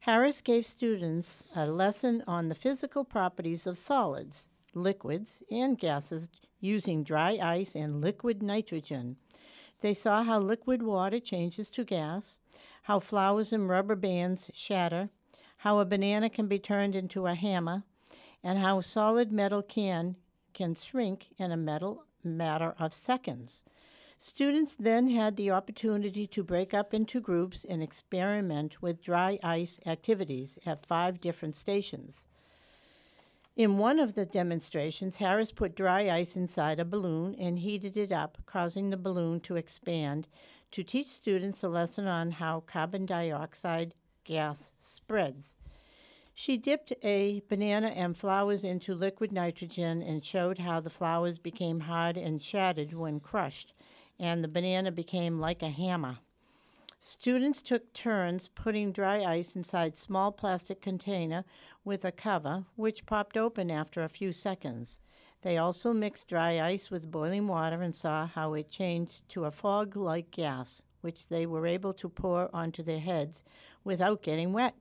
Harris 0.00 0.40
gave 0.40 0.64
students 0.64 1.44
a 1.54 1.66
lesson 1.66 2.24
on 2.26 2.48
the 2.48 2.54
physical 2.54 3.04
properties 3.04 3.66
of 3.66 3.76
solids, 3.76 4.48
liquids, 4.72 5.42
and 5.50 5.78
gases 5.78 6.30
using 6.60 7.04
dry 7.04 7.38
ice 7.42 7.74
and 7.74 8.00
liquid 8.00 8.42
nitrogen. 8.42 9.16
They 9.82 9.92
saw 9.92 10.22
how 10.22 10.40
liquid 10.40 10.82
water 10.82 11.20
changes 11.20 11.68
to 11.70 11.84
gas, 11.84 12.38
how 12.84 13.00
flowers 13.00 13.52
and 13.52 13.68
rubber 13.68 13.96
bands 13.96 14.50
shatter, 14.54 15.10
how 15.60 15.78
a 15.78 15.84
banana 15.84 16.30
can 16.30 16.46
be 16.46 16.58
turned 16.58 16.94
into 16.94 17.26
a 17.26 17.34
hammer, 17.34 17.84
and 18.42 18.58
how 18.58 18.80
solid 18.80 19.30
metal 19.30 19.62
can 19.62 20.16
can 20.54 20.74
shrink 20.74 21.28
in 21.38 21.52
a 21.52 21.56
metal 21.56 22.04
matter 22.24 22.74
of 22.78 22.92
seconds. 22.92 23.62
Students 24.18 24.74
then 24.74 25.10
had 25.10 25.36
the 25.36 25.50
opportunity 25.50 26.26
to 26.26 26.42
break 26.42 26.74
up 26.74 26.92
into 26.92 27.20
groups 27.20 27.64
and 27.64 27.82
experiment 27.82 28.82
with 28.82 29.02
dry 29.02 29.38
ice 29.42 29.78
activities 29.86 30.58
at 30.66 30.84
five 30.84 31.20
different 31.20 31.56
stations. 31.56 32.24
In 33.54 33.78
one 33.78 33.98
of 33.98 34.14
the 34.14 34.26
demonstrations, 34.26 35.16
Harris 35.16 35.52
put 35.52 35.76
dry 35.76 36.10
ice 36.10 36.36
inside 36.36 36.80
a 36.80 36.84
balloon 36.84 37.34
and 37.34 37.58
heated 37.58 37.96
it 37.96 38.12
up, 38.12 38.38
causing 38.46 38.88
the 38.88 38.96
balloon 38.96 39.40
to 39.40 39.56
expand 39.56 40.26
to 40.70 40.82
teach 40.82 41.08
students 41.08 41.62
a 41.62 41.68
lesson 41.68 42.06
on 42.06 42.32
how 42.32 42.60
carbon 42.60 43.04
dioxide 43.04 43.92
gas 44.24 44.72
spreads. 44.78 45.56
She 46.34 46.56
dipped 46.56 46.92
a 47.02 47.42
banana 47.48 47.88
and 47.88 48.16
flowers 48.16 48.64
into 48.64 48.94
liquid 48.94 49.30
nitrogen 49.32 50.02
and 50.02 50.24
showed 50.24 50.58
how 50.58 50.80
the 50.80 50.88
flowers 50.88 51.38
became 51.38 51.80
hard 51.80 52.16
and 52.16 52.40
shattered 52.40 52.94
when 52.94 53.20
crushed, 53.20 53.74
and 54.18 54.42
the 54.42 54.48
banana 54.48 54.90
became 54.90 55.38
like 55.38 55.62
a 55.62 55.68
hammer. 55.68 56.18
Students 56.98 57.62
took 57.62 57.92
turns 57.94 58.48
putting 58.48 58.92
dry 58.92 59.24
ice 59.24 59.56
inside 59.56 59.96
small 59.96 60.32
plastic 60.32 60.82
container 60.82 61.44
with 61.84 62.04
a 62.04 62.12
cover, 62.12 62.64
which 62.76 63.06
popped 63.06 63.38
open 63.38 63.70
after 63.70 64.02
a 64.02 64.08
few 64.08 64.32
seconds. 64.32 65.00
They 65.42 65.56
also 65.56 65.94
mixed 65.94 66.28
dry 66.28 66.60
ice 66.60 66.90
with 66.90 67.10
boiling 67.10 67.48
water 67.48 67.80
and 67.80 67.96
saw 67.96 68.26
how 68.26 68.52
it 68.52 68.70
changed 68.70 69.26
to 69.30 69.46
a 69.46 69.50
fog 69.50 69.96
like 69.96 70.30
gas, 70.30 70.82
which 71.00 71.28
they 71.28 71.46
were 71.46 71.66
able 71.66 71.92
to 71.94 72.08
pour 72.08 72.54
onto 72.54 72.82
their 72.82 73.00
heads 73.00 73.42
without 73.84 74.22
getting 74.22 74.52
wet. 74.52 74.74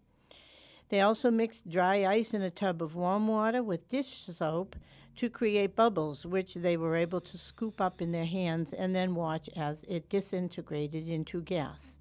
They 0.89 1.01
also 1.01 1.29
mixed 1.29 1.69
dry 1.69 2.05
ice 2.05 2.33
in 2.33 2.41
a 2.41 2.49
tub 2.49 2.81
of 2.81 2.95
warm 2.95 3.27
water 3.27 3.61
with 3.61 3.89
dish 3.89 4.07
soap 4.07 4.75
to 5.17 5.29
create 5.29 5.75
bubbles, 5.75 6.25
which 6.25 6.55
they 6.55 6.77
were 6.77 6.95
able 6.95 7.21
to 7.21 7.37
scoop 7.37 7.79
up 7.79 8.01
in 8.01 8.11
their 8.11 8.25
hands 8.25 8.73
and 8.73 8.95
then 8.95 9.15
watch 9.15 9.49
as 9.55 9.83
it 9.87 10.09
disintegrated 10.09 11.07
into 11.07 11.41
gas. 11.41 11.99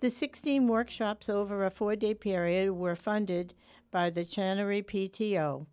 The 0.00 0.10
16 0.10 0.68
workshops 0.68 1.28
over 1.28 1.64
a 1.64 1.70
four 1.70 1.96
day 1.96 2.14
period 2.14 2.72
were 2.72 2.96
funded 2.96 3.54
by 3.90 4.10
the 4.10 4.24
Chenery 4.24 4.82
PTO. 4.82 5.66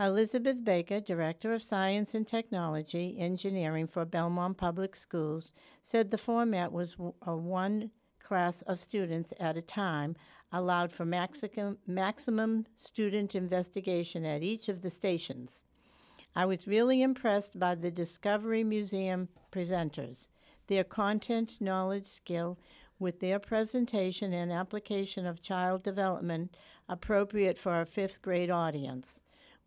Elizabeth 0.00 0.64
Baker, 0.64 0.98
Director 0.98 1.52
of 1.52 1.62
Science 1.62 2.14
and 2.14 2.26
Technology 2.26 3.18
Engineering 3.18 3.86
for 3.86 4.06
Belmont 4.06 4.56
Public 4.56 4.96
Schools, 4.96 5.52
said 5.82 6.10
the 6.10 6.16
format 6.16 6.72
was 6.72 6.96
a 7.20 7.36
one 7.36 7.90
class 8.18 8.62
of 8.62 8.78
students 8.78 9.34
at 9.38 9.58
a 9.58 9.62
time, 9.62 10.16
allowed 10.50 10.90
for 10.90 11.04
maximum, 11.04 11.76
maximum 11.86 12.64
student 12.76 13.34
investigation 13.34 14.24
at 14.24 14.42
each 14.42 14.70
of 14.70 14.80
the 14.80 14.88
stations. 14.88 15.64
I 16.34 16.46
was 16.46 16.66
really 16.66 17.02
impressed 17.02 17.58
by 17.58 17.74
the 17.74 17.90
Discovery 17.90 18.64
Museum 18.64 19.28
presenters. 19.52 20.30
Their 20.68 20.84
content, 20.84 21.60
knowledge, 21.60 22.06
skill, 22.06 22.58
with 22.98 23.20
their 23.20 23.38
presentation 23.38 24.32
and 24.32 24.50
application 24.50 25.26
of 25.26 25.42
child 25.42 25.82
development 25.82 26.56
appropriate 26.88 27.58
for 27.58 27.82
a 27.82 27.86
fifth 27.86 28.22
grade 28.22 28.50
audience. 28.50 29.20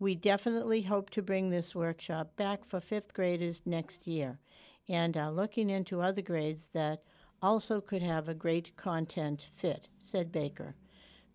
We 0.04 0.16
definitely 0.16 0.82
hope 0.82 1.12
to 1.12 1.22
bring 1.22 1.50
this 1.50 1.74
workshop 1.74 2.36
back 2.36 2.66
for 2.66 2.82
fifth 2.82 3.14
graders 3.14 3.62
next 3.66 4.06
year 4.06 4.38
and 4.90 5.16
are 5.16 5.32
looking 5.32 5.70
into 5.70 6.02
other 6.02 6.22
grades 6.22 6.72
that 6.74 7.04
also 7.42 7.80
could 7.80 8.02
have 8.02 8.28
a 8.28 8.34
great 8.34 8.76
content 8.76 9.48
fit, 9.56 9.88
said 9.98 10.30
Baker. 10.30 10.76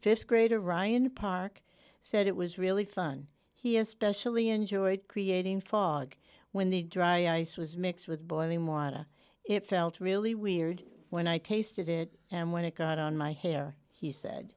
Fifth 0.02 0.26
grader 0.26 0.60
Ryan 0.60 1.08
Park 1.08 1.62
said 2.02 2.26
it 2.26 2.36
was 2.36 2.58
really 2.58 2.84
fun. 2.84 3.28
He 3.54 3.78
especially 3.78 4.50
enjoyed 4.50 5.08
creating 5.08 5.62
fog 5.62 6.16
when 6.52 6.68
the 6.68 6.82
dry 6.82 7.26
ice 7.26 7.56
was 7.56 7.74
mixed 7.74 8.06
with 8.06 8.28
boiling 8.28 8.66
water. 8.66 9.06
It 9.46 9.66
felt 9.66 9.98
really 9.98 10.34
weird 10.34 10.82
when 11.08 11.26
I 11.26 11.38
tasted 11.38 11.88
it 11.88 12.18
and 12.30 12.52
when 12.52 12.66
it 12.66 12.74
got 12.74 12.98
on 12.98 13.16
my 13.16 13.32
hair, 13.32 13.76
he 13.90 14.12
said. 14.12 14.50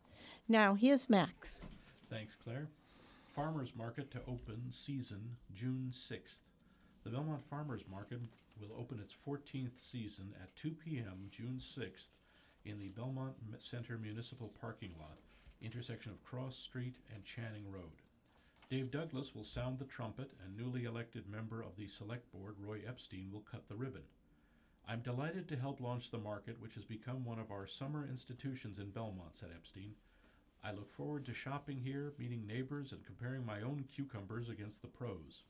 Now, 0.50 0.74
here's 0.74 1.10
Max. 1.10 1.64
Thanks, 2.10 2.36
Claire. 2.36 2.68
Farmers 3.36 3.72
Market 3.78 4.12
to 4.12 4.20
open 4.28 4.62
season 4.72 5.38
June 5.56 5.90
6th. 5.94 6.42
The 7.06 7.10
Belmont 7.10 7.42
Farmers 7.50 7.84
Market 7.90 8.20
will 8.60 8.76
open 8.78 9.00
its 9.00 9.16
14th 9.16 9.80
season 9.80 10.34
at 10.42 10.54
2 10.58 10.72
p.m. 10.72 11.30
June 11.32 11.58
6th 11.58 12.10
in 12.66 12.78
the 12.78 12.90
Belmont 12.90 13.36
Center 13.60 13.98
Municipal 13.98 14.52
Parking 14.60 14.92
Lot, 15.00 15.18
intersection 15.62 16.12
of 16.12 16.24
Cross 16.26 16.58
Street 16.58 16.98
and 17.14 17.24
Channing 17.24 17.72
Road. 17.72 18.02
Dave 18.70 18.92
Douglas 18.92 19.34
will 19.34 19.46
sound 19.46 19.80
the 19.80 19.86
trumpet, 19.86 20.32
and 20.44 20.58
newly 20.58 20.84
elected 20.84 21.30
member 21.30 21.62
of 21.62 21.78
the 21.78 21.88
Select 21.88 22.30
Board, 22.34 22.56
Roy 22.60 22.82
Epstein, 22.86 23.30
will 23.32 23.46
cut 23.50 23.70
the 23.70 23.76
ribbon. 23.76 24.04
I'm 24.90 25.02
delighted 25.02 25.48
to 25.48 25.56
help 25.56 25.80
launch 25.80 26.12
the 26.12 26.18
market, 26.18 26.60
which 26.60 26.76
has 26.76 26.84
become 26.84 27.24
one 27.24 27.40
of 27.40 27.50
our 27.50 27.66
summer 27.66 28.06
institutions 28.06 28.78
in 28.78 28.90
Belmont, 28.90 29.36
said 29.36 29.50
Epstein. 29.56 29.94
I 30.64 30.72
look 30.72 30.92
forward 30.92 31.26
to 31.26 31.34
shopping 31.34 31.80
here, 31.84 32.14
meeting 32.20 32.46
neighbors, 32.46 32.92
and 32.92 33.04
comparing 33.04 33.46
my 33.46 33.62
own 33.62 33.86
cucumbers 33.94 34.48
against 34.48 34.82
the 34.82 34.88
pros. 34.88 35.44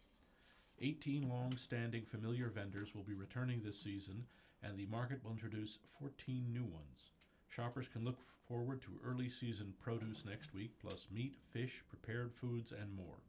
18 0.80 1.27
long 1.27 1.58
standing 1.58 2.06
familiar 2.06 2.48
vendors 2.48 2.96
will 2.96 3.03
be 3.03 3.13
returning 3.13 3.62
this 3.62 3.80
season, 3.80 4.25
and 4.63 4.77
the 4.77 4.86
market 4.86 5.24
will 5.24 5.32
introduce 5.32 5.80
14 6.00 6.53
new 6.53 6.63
ones. 6.63 7.12
Shoppers 7.50 7.89
can 7.89 8.06
look 8.06 8.20
forward 8.48 8.82
to 8.82 9.00
early 9.06 9.27
season 9.27 9.74
produce 9.80 10.24
next 10.25 10.53
week, 10.53 10.72
plus 10.80 11.08
meat, 11.12 11.36
fish, 11.51 11.84
prepared 11.89 12.34
foods, 12.34 12.72
and 12.72 12.96
more. 12.96 13.20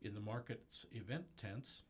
In 0.00 0.14
the 0.14 0.20
market's 0.20 0.86
event 0.92 1.26
tents, 1.36 1.82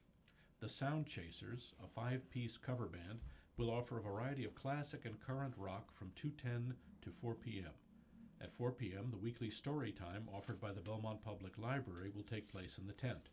the 0.60 0.68
Sound 0.68 1.06
Chasers, 1.06 1.75
a 1.82 1.86
five 1.86 2.28
piece 2.30 2.56
cover 2.56 2.86
band, 2.86 3.20
will 3.56 3.70
offer 3.70 3.98
a 3.98 4.02
variety 4.02 4.44
of 4.44 4.54
classic 4.54 5.04
and 5.04 5.20
current 5.20 5.54
rock 5.56 5.92
from 5.94 6.10
2:10 6.20 6.75
to 7.02 7.10
4 7.10 7.34
p.m. 7.34 7.72
At 8.40 8.52
4 8.52 8.72
p.m., 8.72 9.10
the 9.10 9.16
weekly 9.16 9.50
story 9.50 9.92
time 9.92 10.28
offered 10.32 10.60
by 10.60 10.72
the 10.72 10.80
Belmont 10.80 11.22
Public 11.22 11.56
Library 11.58 12.10
will 12.14 12.22
take 12.22 12.52
place 12.52 12.76
in 12.78 12.86
the 12.86 12.92
tent. 12.92 13.30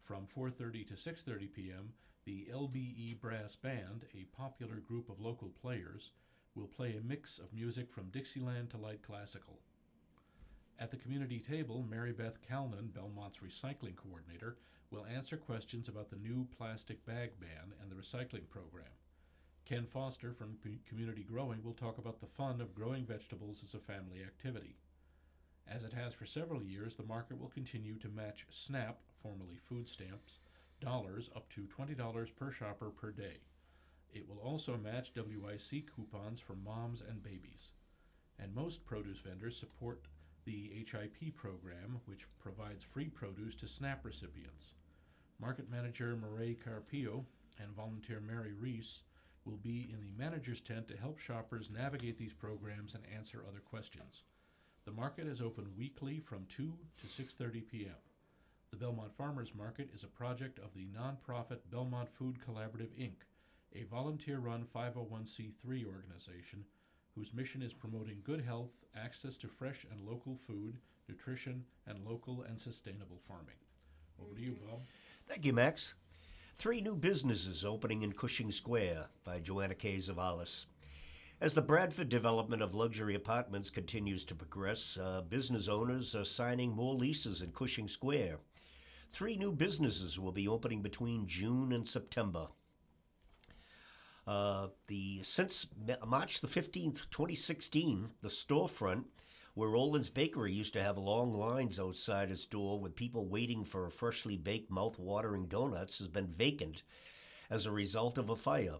From 0.00 0.26
4:30 0.26 0.88
to 0.88 0.94
6:30 0.94 1.52
p.m., 1.52 1.92
the 2.24 2.48
LBE 2.52 3.20
Brass 3.20 3.54
Band, 3.54 4.04
a 4.14 4.24
popular 4.36 4.76
group 4.76 5.08
of 5.08 5.20
local 5.20 5.48
players, 5.48 6.10
will 6.54 6.66
play 6.66 6.96
a 6.96 7.00
mix 7.00 7.38
of 7.38 7.52
music 7.52 7.90
from 7.90 8.10
Dixieland 8.10 8.70
to 8.70 8.78
light 8.78 9.02
classical. 9.02 9.60
At 10.78 10.90
the 10.90 10.96
community 10.96 11.38
table, 11.38 11.84
Mary 11.88 12.12
Beth 12.12 12.40
Calnan, 12.42 12.92
Belmont's 12.92 13.38
recycling 13.38 13.94
coordinator, 13.94 14.58
will 14.90 15.06
answer 15.06 15.36
questions 15.36 15.88
about 15.88 16.10
the 16.10 16.16
new 16.16 16.46
plastic 16.56 17.04
bag 17.06 17.38
ban 17.40 17.74
and 17.80 17.90
the 17.90 17.94
recycling 17.94 18.48
program. 18.48 18.90
Ken 19.64 19.86
Foster 19.86 20.32
from 20.32 20.58
Community 20.88 21.22
Growing 21.22 21.62
will 21.62 21.72
talk 21.72 21.98
about 21.98 22.20
the 22.20 22.26
fun 22.26 22.60
of 22.60 22.74
growing 22.74 23.06
vegetables 23.06 23.62
as 23.64 23.74
a 23.74 23.78
family 23.78 24.20
activity. 24.20 24.76
As 25.68 25.84
it 25.84 25.92
has 25.92 26.12
for 26.12 26.26
several 26.26 26.62
years, 26.62 26.96
the 26.96 27.04
market 27.04 27.40
will 27.40 27.48
continue 27.48 27.96
to 27.98 28.08
match 28.08 28.44
SNAP, 28.50 28.98
formerly 29.22 29.56
food 29.56 29.88
stamps, 29.88 30.40
dollars 30.80 31.30
up 31.36 31.48
to 31.50 31.68
$20 31.68 32.36
per 32.36 32.50
shopper 32.50 32.90
per 32.90 33.12
day. 33.12 33.38
It 34.12 34.28
will 34.28 34.40
also 34.40 34.76
match 34.76 35.12
WIC 35.14 35.94
coupons 35.94 36.40
for 36.40 36.54
moms 36.54 37.00
and 37.00 37.22
babies. 37.22 37.70
And 38.40 38.54
most 38.54 38.84
produce 38.84 39.20
vendors 39.20 39.56
support 39.56 40.06
the 40.44 40.84
HIP 40.90 41.36
program, 41.36 42.00
which 42.06 42.26
provides 42.40 42.82
free 42.82 43.08
produce 43.08 43.54
to 43.56 43.68
SNAP 43.68 44.04
recipients. 44.04 44.74
Market 45.38 45.70
manager 45.70 46.16
Murray 46.16 46.58
Carpio 46.62 47.24
and 47.60 47.70
volunteer 47.76 48.20
Mary 48.20 48.52
Reese 48.52 49.02
will 49.44 49.58
be 49.58 49.90
in 49.92 50.00
the 50.00 50.22
manager's 50.22 50.60
tent 50.60 50.88
to 50.88 50.96
help 50.96 51.18
shoppers 51.18 51.70
navigate 51.70 52.18
these 52.18 52.32
programs 52.32 52.94
and 52.94 53.02
answer 53.14 53.44
other 53.48 53.60
questions. 53.60 54.22
The 54.84 54.92
market 54.92 55.26
is 55.26 55.40
open 55.40 55.66
weekly 55.76 56.18
from 56.18 56.46
2 56.48 56.72
to 57.00 57.06
6:30 57.06 57.66
p.m. 57.70 57.94
The 58.70 58.76
Belmont 58.76 59.14
Farmers 59.16 59.52
Market 59.54 59.90
is 59.94 60.02
a 60.02 60.08
project 60.08 60.58
of 60.58 60.74
the 60.74 60.86
nonprofit 60.86 61.58
Belmont 61.70 62.08
Food 62.08 62.38
Collaborative 62.46 62.90
Inc., 62.98 63.26
a 63.74 63.84
volunteer-run 63.84 64.66
501c3 64.74 65.86
organization 65.86 66.64
whose 67.14 67.34
mission 67.34 67.62
is 67.62 67.72
promoting 67.72 68.22
good 68.24 68.40
health, 68.40 68.72
access 68.96 69.36
to 69.36 69.46
fresh 69.46 69.86
and 69.90 70.00
local 70.00 70.36
food, 70.36 70.78
nutrition, 71.08 71.64
and 71.86 72.04
local 72.06 72.42
and 72.42 72.58
sustainable 72.58 73.20
farming. 73.28 73.56
Over 74.20 74.34
to 74.34 74.42
you, 74.42 74.56
Bob. 74.66 74.80
Thank 75.28 75.44
you, 75.44 75.52
Max. 75.52 75.94
Three 76.62 76.80
new 76.80 76.94
businesses 76.94 77.64
opening 77.64 78.02
in 78.02 78.12
Cushing 78.12 78.52
Square 78.52 79.06
by 79.24 79.40
Joanna 79.40 79.74
K. 79.74 79.96
Zavalis. 79.96 80.66
As 81.40 81.54
the 81.54 81.60
Bradford 81.60 82.08
development 82.08 82.62
of 82.62 82.72
luxury 82.72 83.16
apartments 83.16 83.68
continues 83.68 84.24
to 84.26 84.36
progress, 84.36 84.96
uh, 84.96 85.22
business 85.22 85.66
owners 85.66 86.14
are 86.14 86.24
signing 86.24 86.70
more 86.70 86.94
leases 86.94 87.42
in 87.42 87.50
Cushing 87.50 87.88
Square. 87.88 88.38
Three 89.10 89.36
new 89.36 89.50
businesses 89.50 90.20
will 90.20 90.30
be 90.30 90.46
opening 90.46 90.82
between 90.82 91.26
June 91.26 91.72
and 91.72 91.84
September. 91.84 92.46
Uh, 94.24 94.68
the 94.86 95.18
since 95.24 95.66
March 96.06 96.42
the 96.42 96.46
fifteenth, 96.46 97.10
twenty 97.10 97.34
sixteen, 97.34 98.10
the 98.22 98.28
storefront 98.28 99.06
where 99.54 99.68
Roland's 99.68 100.08
Bakery 100.08 100.52
used 100.52 100.72
to 100.72 100.82
have 100.82 100.96
long 100.96 101.34
lines 101.34 101.78
outside 101.78 102.30
its 102.30 102.46
door 102.46 102.80
with 102.80 102.96
people 102.96 103.26
waiting 103.26 103.64
for 103.64 103.88
freshly 103.90 104.36
baked, 104.36 104.70
mouth-watering 104.70 105.46
donuts, 105.46 105.98
has 105.98 106.08
been 106.08 106.26
vacant 106.26 106.82
as 107.50 107.66
a 107.66 107.70
result 107.70 108.16
of 108.16 108.30
a 108.30 108.36
fire. 108.36 108.76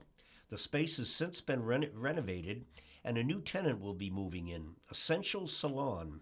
The 0.48 0.58
space 0.58 0.96
has 0.96 1.08
since 1.10 1.40
been 1.40 1.62
renovated, 1.62 2.64
and 3.04 3.18
a 3.18 3.24
new 3.24 3.40
tenant 3.40 3.80
will 3.80 3.94
be 3.94 4.10
moving 4.10 4.48
in, 4.48 4.76
Essential 4.90 5.46
Salon, 5.46 6.20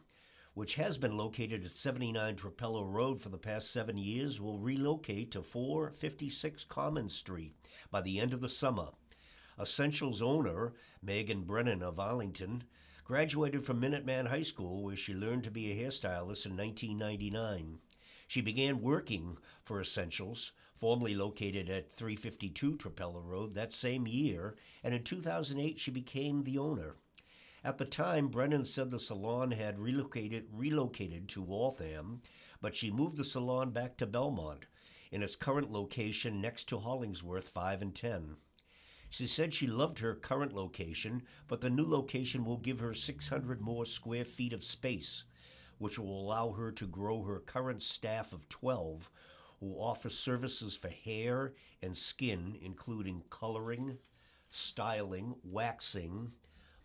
which 0.55 0.75
has 0.75 0.99
been 0.99 1.17
located 1.17 1.65
at 1.65 1.71
79 1.71 2.35
Trapelo 2.35 2.85
Road 2.85 3.21
for 3.21 3.29
the 3.29 3.39
past 3.39 3.71
seven 3.71 3.99
years, 3.99 4.41
will 4.41 4.59
relocate 4.59 5.31
to 5.31 5.43
456 5.43 6.65
Commons 6.65 7.15
Street 7.15 7.55
by 7.91 8.01
the 8.01 8.19
end 8.19 8.33
of 8.33 8.41
the 8.41 8.49
summer. 8.49 8.89
Essential's 9.61 10.21
owner, 10.23 10.73
Megan 11.03 11.43
Brennan 11.43 11.83
of 11.83 12.01
Arlington, 12.01 12.65
graduated 13.11 13.67
from 13.67 13.81
Minuteman 13.81 14.29
High 14.29 14.45
School, 14.45 14.85
where 14.85 14.95
she 14.95 15.13
learned 15.13 15.43
to 15.43 15.51
be 15.51 15.69
a 15.69 15.75
hairstylist 15.75 16.47
in 16.47 16.57
1999. 16.57 17.81
She 18.29 18.41
began 18.41 18.81
working 18.81 19.37
for 19.65 19.81
Essentials, 19.81 20.53
formerly 20.77 21.17
located 21.17 21.69
at 21.69 21.91
352 21.91 22.77
Trapelo 22.77 23.21
Road, 23.21 23.57
that 23.57 23.73
same 23.73 24.07
year, 24.07 24.55
and 24.85 24.95
in 24.95 25.03
2008 25.03 25.77
she 25.77 25.91
became 25.91 26.45
the 26.45 26.57
owner. 26.57 26.95
At 27.65 27.79
the 27.79 27.85
time, 27.85 28.29
Brennan 28.29 28.65
said 28.65 28.93
the 28.93 29.01
salon 29.01 29.51
had 29.51 29.81
relocated, 29.81 30.47
relocated 30.53 31.29
to 31.31 31.43
Waltham, 31.43 32.23
but 32.61 32.77
she 32.77 32.93
moved 32.93 33.17
the 33.17 33.25
salon 33.25 33.71
back 33.73 33.97
to 33.97 34.07
Belmont, 34.07 34.67
in 35.11 35.25
its 35.25 35.35
current 35.35 35.73
location 35.73 36.41
next 36.41 36.69
to 36.69 36.79
Hollingsworth 36.79 37.49
5 37.49 37.83
and 37.83 37.93
10. 37.93 38.37
She 39.13 39.27
said 39.27 39.53
she 39.53 39.67
loved 39.67 39.99
her 39.99 40.15
current 40.15 40.53
location, 40.53 41.25
but 41.49 41.61
the 41.61 41.69
new 41.69 41.85
location 41.85 42.45
will 42.45 42.59
give 42.59 42.79
her 42.79 42.95
600 42.95 43.61
more 43.61 43.85
square 43.85 44.25
feet 44.25 44.53
of 44.53 44.63
space, 44.63 45.25
which 45.79 45.99
will 45.99 46.21
allow 46.21 46.53
her 46.53 46.71
to 46.71 46.87
grow 46.87 47.25
her 47.25 47.41
current 47.41 47.83
staff 47.83 48.33
of 48.33 48.49
12 48.49 49.11
who 49.59 49.75
offer 49.75 50.09
services 50.09 50.77
for 50.77 50.89
hair 50.89 51.55
and 51.83 51.97
skin, 51.97 52.57
including 52.63 53.25
coloring, 53.31 53.99
styling, 54.49 55.35
waxing, 55.43 56.33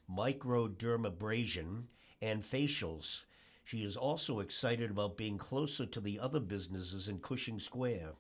microdermabrasion, 0.09 1.83
and 2.21 2.41
facials. 2.41 3.25
She 3.63 3.83
is 3.83 3.95
also 3.95 4.39
excited 4.39 4.89
about 4.89 5.15
being 5.15 5.38
closer 5.38 5.85
to 5.85 6.01
the 6.01 6.19
other 6.19 6.39
businesses 6.39 7.07
in 7.07 7.19
Cushing 7.19 7.59
Square. 7.59 8.13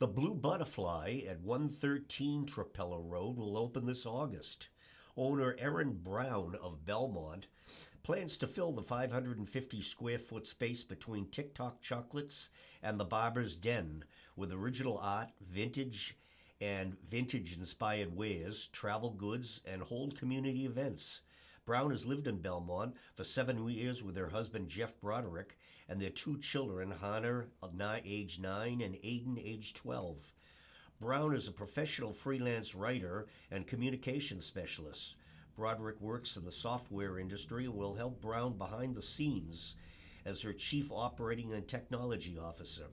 The 0.00 0.08
Blue 0.08 0.34
Butterfly 0.34 1.20
at 1.28 1.40
113 1.42 2.46
Trapelo 2.46 3.00
Road 3.08 3.36
will 3.36 3.56
open 3.56 3.86
this 3.86 4.04
August. 4.04 4.68
Owner 5.16 5.54
Erin 5.56 6.00
Brown 6.02 6.56
of 6.60 6.84
Belmont 6.84 7.46
plans 8.02 8.36
to 8.38 8.48
fill 8.48 8.72
the 8.72 8.82
550 8.82 9.80
square 9.82 10.18
foot 10.18 10.48
space 10.48 10.82
between 10.82 11.30
TikTok 11.30 11.80
Chocolates 11.80 12.48
and 12.82 12.98
the 12.98 13.04
Barber's 13.04 13.54
Den 13.54 14.02
with 14.34 14.52
original 14.52 14.98
art, 14.98 15.30
vintage 15.40 16.18
and 16.60 16.96
vintage 17.08 17.56
inspired 17.56 18.16
wares, 18.16 18.66
travel 18.66 19.10
goods, 19.10 19.60
and 19.64 19.80
hold 19.80 20.18
community 20.18 20.66
events. 20.66 21.20
Brown 21.64 21.92
has 21.92 22.04
lived 22.04 22.26
in 22.26 22.38
Belmont 22.38 22.96
for 23.14 23.22
seven 23.22 23.68
years 23.68 24.02
with 24.02 24.16
her 24.16 24.30
husband 24.30 24.70
Jeff 24.70 25.00
Broderick 25.00 25.56
and 25.88 26.00
their 26.00 26.10
two 26.10 26.38
children, 26.38 26.92
Hannah, 27.00 27.46
age 28.04 28.38
9, 28.38 28.80
and 28.80 28.94
Aiden, 28.96 29.38
age 29.42 29.74
12. 29.74 30.32
Brown 31.00 31.34
is 31.34 31.48
a 31.48 31.52
professional 31.52 32.12
freelance 32.12 32.74
writer 32.74 33.26
and 33.50 33.66
communication 33.66 34.40
specialist. 34.40 35.16
Broderick 35.56 36.00
works 36.00 36.36
in 36.36 36.44
the 36.44 36.52
software 36.52 37.18
industry 37.18 37.66
and 37.66 37.74
will 37.74 37.94
help 37.94 38.20
Brown 38.20 38.56
behind 38.56 38.94
the 38.94 39.02
scenes 39.02 39.76
as 40.24 40.42
her 40.42 40.52
chief 40.52 40.90
operating 40.90 41.52
and 41.52 41.68
technology 41.68 42.38
officer. 42.38 42.86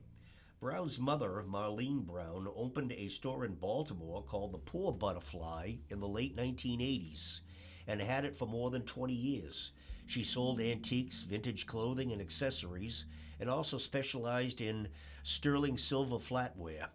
Brown's 0.60 1.00
mother, 1.00 1.42
Marlene 1.48 2.06
Brown, 2.06 2.46
opened 2.54 2.92
a 2.92 3.08
store 3.08 3.44
in 3.44 3.54
Baltimore 3.54 4.22
called 4.22 4.52
the 4.52 4.58
Poor 4.58 4.92
Butterfly 4.92 5.72
in 5.90 5.98
the 5.98 6.06
late 6.06 6.36
1980s 6.36 7.40
and 7.88 8.00
had 8.00 8.24
it 8.24 8.36
for 8.36 8.46
more 8.46 8.70
than 8.70 8.82
20 8.82 9.12
years. 9.12 9.72
She 10.06 10.24
sold 10.24 10.60
antiques, 10.60 11.22
vintage 11.22 11.66
clothing, 11.66 12.12
and 12.12 12.20
accessories, 12.20 13.04
and 13.40 13.48
also 13.48 13.78
specialized 13.78 14.60
in 14.60 14.88
sterling 15.22 15.76
silver 15.76 16.16
flatware. 16.16 16.88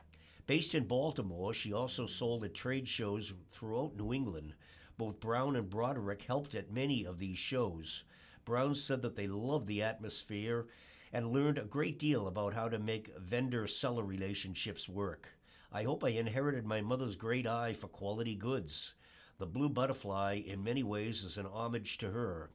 Based 0.45 0.75
in 0.75 0.85
Baltimore, 0.85 1.53
she 1.53 1.73
also 1.73 2.05
sold 2.05 2.43
at 2.43 2.53
trade 2.53 2.87
shows 2.87 3.33
throughout 3.51 3.97
New 3.97 4.13
England. 4.13 4.53
Both 4.97 5.19
Brown 5.19 5.55
and 5.55 5.69
Broderick 5.69 6.21
helped 6.21 6.55
at 6.55 6.71
many 6.71 7.05
of 7.05 7.19
these 7.19 7.37
shows. 7.37 8.03
Brown 8.45 8.75
said 8.75 9.01
that 9.01 9.15
they 9.15 9.27
loved 9.27 9.67
the 9.67 9.83
atmosphere 9.83 10.67
and 11.11 11.31
learned 11.31 11.57
a 11.57 11.65
great 11.65 11.99
deal 11.99 12.27
about 12.27 12.53
how 12.53 12.69
to 12.69 12.79
make 12.79 13.17
vendor 13.17 13.67
seller 13.67 14.03
relationships 14.03 14.87
work. 14.87 15.29
I 15.71 15.83
hope 15.83 16.03
I 16.03 16.09
inherited 16.09 16.65
my 16.65 16.81
mother's 16.81 17.15
great 17.15 17.45
eye 17.45 17.73
for 17.73 17.87
quality 17.87 18.35
goods. 18.35 18.93
The 19.37 19.45
Blue 19.45 19.69
Butterfly, 19.69 20.41
in 20.45 20.63
many 20.63 20.83
ways, 20.83 21.23
is 21.23 21.37
an 21.37 21.45
homage 21.45 21.97
to 21.99 22.11
her, 22.11 22.49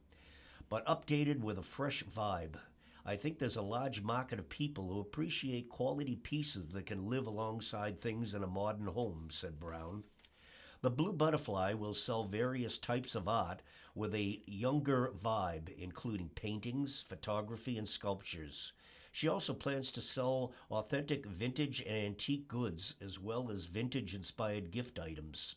but 0.69 0.85
updated 0.85 1.41
with 1.41 1.57
a 1.57 1.63
fresh 1.63 2.03
vibe. 2.03 2.55
I 3.05 3.15
think 3.15 3.37
there's 3.37 3.57
a 3.57 3.61
large 3.61 4.01
market 4.01 4.39
of 4.39 4.47
people 4.47 4.87
who 4.87 4.99
appreciate 4.99 5.69
quality 5.69 6.15
pieces 6.15 6.69
that 6.69 6.85
can 6.85 7.07
live 7.07 7.27
alongside 7.27 7.99
things 7.99 8.33
in 8.33 8.43
a 8.43 8.47
modern 8.47 8.87
home, 8.87 9.27
said 9.29 9.59
Brown. 9.59 10.03
The 10.81 10.91
Blue 10.91 11.13
Butterfly 11.13 11.73
will 11.73 11.93
sell 11.93 12.25
various 12.25 12.77
types 12.77 13.15
of 13.15 13.27
art 13.27 13.61
with 13.95 14.13
a 14.15 14.41
younger 14.45 15.11
vibe, 15.17 15.69
including 15.77 16.29
paintings, 16.29 17.01
photography, 17.01 17.77
and 17.77 17.87
sculptures. 17.87 18.73
She 19.11 19.27
also 19.27 19.53
plans 19.53 19.91
to 19.91 20.01
sell 20.01 20.53
authentic 20.71 21.25
vintage 21.25 21.81
and 21.81 22.05
antique 22.05 22.47
goods 22.47 22.95
as 22.99 23.19
well 23.19 23.51
as 23.51 23.65
vintage 23.65 24.15
inspired 24.15 24.71
gift 24.71 24.97
items. 24.99 25.55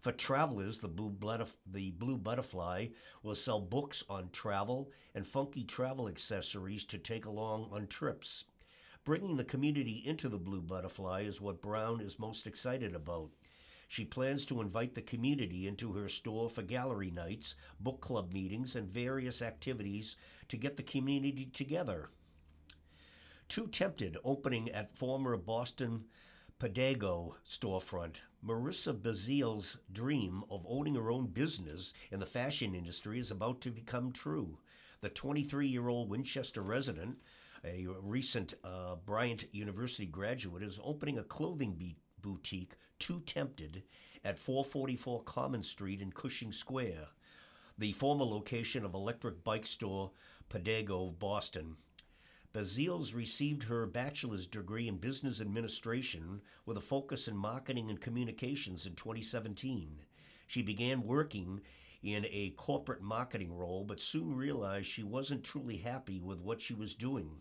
For 0.00 0.12
travelers, 0.12 0.78
the 0.78 0.88
Blue, 0.88 1.10
Butterf- 1.10 1.58
the 1.66 1.90
Blue 1.90 2.16
Butterfly 2.16 2.88
will 3.22 3.34
sell 3.34 3.60
books 3.60 4.02
on 4.08 4.30
travel 4.30 4.90
and 5.14 5.26
funky 5.26 5.62
travel 5.62 6.08
accessories 6.08 6.86
to 6.86 6.96
take 6.96 7.26
along 7.26 7.68
on 7.70 7.86
trips. 7.86 8.44
Bringing 9.04 9.36
the 9.36 9.44
community 9.44 10.02
into 10.06 10.30
the 10.30 10.38
Blue 10.38 10.62
Butterfly 10.62 11.22
is 11.22 11.40
what 11.40 11.60
Brown 11.60 12.00
is 12.00 12.18
most 12.18 12.46
excited 12.46 12.94
about. 12.94 13.30
She 13.88 14.06
plans 14.06 14.46
to 14.46 14.62
invite 14.62 14.94
the 14.94 15.02
community 15.02 15.66
into 15.66 15.92
her 15.92 16.08
store 16.08 16.48
for 16.48 16.62
gallery 16.62 17.10
nights, 17.10 17.54
book 17.78 18.00
club 18.00 18.32
meetings, 18.32 18.76
and 18.76 18.88
various 18.88 19.42
activities 19.42 20.16
to 20.48 20.56
get 20.56 20.76
the 20.78 20.82
community 20.82 21.46
together. 21.46 22.08
Too 23.48 23.66
Tempted 23.66 24.16
opening 24.24 24.70
at 24.70 24.96
former 24.96 25.36
Boston 25.36 26.04
Pedego 26.58 27.34
storefront. 27.46 28.16
Marissa 28.44 28.94
Bazile's 28.98 29.76
dream 29.92 30.42
of 30.50 30.64
owning 30.66 30.94
her 30.94 31.10
own 31.10 31.26
business 31.26 31.92
in 32.10 32.20
the 32.20 32.26
fashion 32.26 32.74
industry 32.74 33.18
is 33.18 33.30
about 33.30 33.60
to 33.60 33.70
become 33.70 34.12
true. 34.12 34.56
The 35.02 35.10
23 35.10 35.68
year 35.68 35.88
old 35.88 36.08
Winchester 36.08 36.62
resident, 36.62 37.18
a 37.64 37.86
recent 38.00 38.54
uh, 38.64 38.96
Bryant 38.96 39.44
University 39.52 40.06
graduate, 40.06 40.62
is 40.62 40.80
opening 40.82 41.18
a 41.18 41.24
clothing 41.24 41.94
boutique, 42.22 42.76
Too 42.98 43.20
Tempted, 43.26 43.82
at 44.24 44.38
444 44.38 45.22
Common 45.24 45.62
Street 45.62 46.00
in 46.00 46.10
Cushing 46.10 46.52
Square, 46.52 47.08
the 47.76 47.92
former 47.92 48.24
location 48.24 48.86
of 48.86 48.94
electric 48.94 49.44
bike 49.44 49.66
store 49.66 50.12
Pedego 50.48 51.08
of 51.08 51.18
Boston. 51.18 51.76
Baziles 52.52 53.14
received 53.14 53.64
her 53.64 53.86
bachelor's 53.86 54.46
degree 54.46 54.88
in 54.88 54.96
business 54.96 55.40
administration 55.40 56.42
with 56.66 56.76
a 56.76 56.80
focus 56.80 57.28
in 57.28 57.36
marketing 57.36 57.90
and 57.90 58.00
communications 58.00 58.86
in 58.86 58.94
2017. 58.94 60.00
She 60.48 60.62
began 60.62 61.04
working 61.04 61.60
in 62.02 62.26
a 62.28 62.50
corporate 62.50 63.02
marketing 63.02 63.54
role, 63.54 63.84
but 63.84 64.00
soon 64.00 64.34
realized 64.34 64.86
she 64.86 65.04
wasn't 65.04 65.44
truly 65.44 65.76
happy 65.76 66.18
with 66.18 66.40
what 66.40 66.60
she 66.60 66.74
was 66.74 66.94
doing. 66.94 67.40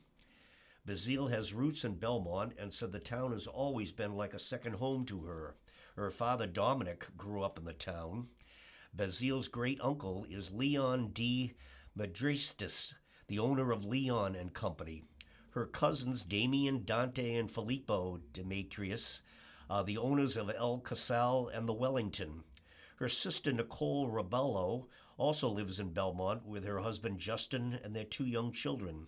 Bazile 0.88 1.32
has 1.32 1.54
roots 1.54 1.84
in 1.84 1.96
Belmont 1.96 2.54
and 2.58 2.72
said 2.72 2.92
the 2.92 3.00
town 3.00 3.32
has 3.32 3.48
always 3.48 3.92
been 3.92 4.16
like 4.16 4.34
a 4.34 4.40
second 4.40 4.74
home 4.74 5.06
to 5.06 5.22
her. 5.22 5.56
Her 5.96 6.12
father, 6.12 6.46
Dominic, 6.46 7.08
grew 7.18 7.42
up 7.42 7.58
in 7.58 7.66
the 7.66 7.74
town. 7.74 8.28
Bazile's 8.96 9.48
great 9.48 9.80
uncle 9.82 10.26
is 10.30 10.52
Leon 10.52 11.12
de 11.14 11.54
Magistris, 11.98 12.94
the 13.30 13.38
owner 13.38 13.72
of 13.72 13.86
Leon 13.86 14.36
and 14.36 14.56
Company. 14.56 15.04
Her 15.52 15.68
cousins, 15.68 16.24
Damien, 16.24 16.84
Dante, 16.84 17.36
and 17.36 17.50
Filippo 17.50 18.20
de 18.34 18.44
Magistris, 18.44 19.22
are 19.70 19.84
the 19.84 20.00
owners 20.00 20.36
of 20.36 20.50
Il 20.50 20.80
Casale 20.80 21.48
and 21.54 21.70
the 21.70 21.74
Wellington. 21.74 22.44
Her 22.96 23.08
sister, 23.08 23.52
Nicole 23.52 24.10
Rabello, 24.10 24.88
also 25.16 25.48
lives 25.48 25.80
in 25.80 25.94
Belmont 25.94 26.44
with 26.44 26.66
her 26.66 26.80
husband, 26.80 27.20
Justin, 27.20 27.80
and 27.84 27.96
their 27.96 28.04
two 28.04 28.26
young 28.26 28.52
children. 28.52 29.06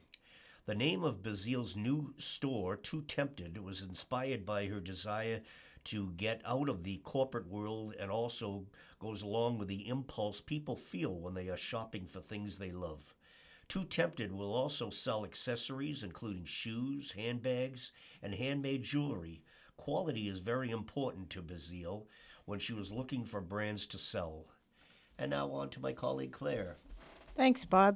The 0.68 0.76
name 0.76 1.04
of 1.04 1.24
Bazile's 1.24 1.76
new 1.76 2.14
store, 2.20 2.78
Too 2.78 3.02
Tempted, 3.02 3.58
was 3.58 3.82
inspired 3.82 4.46
by 4.46 4.68
her 4.68 4.80
desire 4.80 5.42
to 5.86 6.12
get 6.12 6.44
out 6.46 6.70
of 6.70 6.84
the 6.84 6.98
corporate 6.98 7.48
world 7.48 7.96
and 8.00 8.12
also 8.12 8.68
goes 9.00 9.24
along 9.24 9.58
with 9.58 9.68
the 9.68 9.88
impulse 9.88 10.42
people 10.42 10.76
feel 10.76 11.20
when 11.20 11.34
they 11.34 11.50
are 11.50 11.58
shopping 11.58 12.06
for 12.06 12.20
things 12.20 12.58
they 12.58 12.72
love. 12.72 13.16
Too 13.72 13.86
Tempted 13.86 14.34
will 14.34 14.54
also 14.54 14.90
sell 14.90 15.24
accessories, 15.24 16.04
including 16.04 16.44
shoes, 16.44 17.14
handbags, 17.14 17.94
and 18.22 18.36
handmade 18.36 18.84
jewelry. 18.84 19.44
Quality 19.78 20.28
is 20.28 20.40
very 20.40 20.72
important 20.72 21.30
to 21.30 21.42
Bazile 21.42 22.04
when 22.44 22.60
she 22.60 22.74
was 22.74 22.92
looking 22.92 23.24
for 23.24 23.40
brands 23.40 23.88
to 23.88 23.98
sell. 23.98 24.48
And 25.18 25.32
now 25.32 25.52
on 25.52 25.70
to 25.70 25.80
my 25.80 25.94
colleague 25.94 26.34
Claire. 26.34 26.80
Thanks, 27.38 27.64
Bob. 27.64 27.96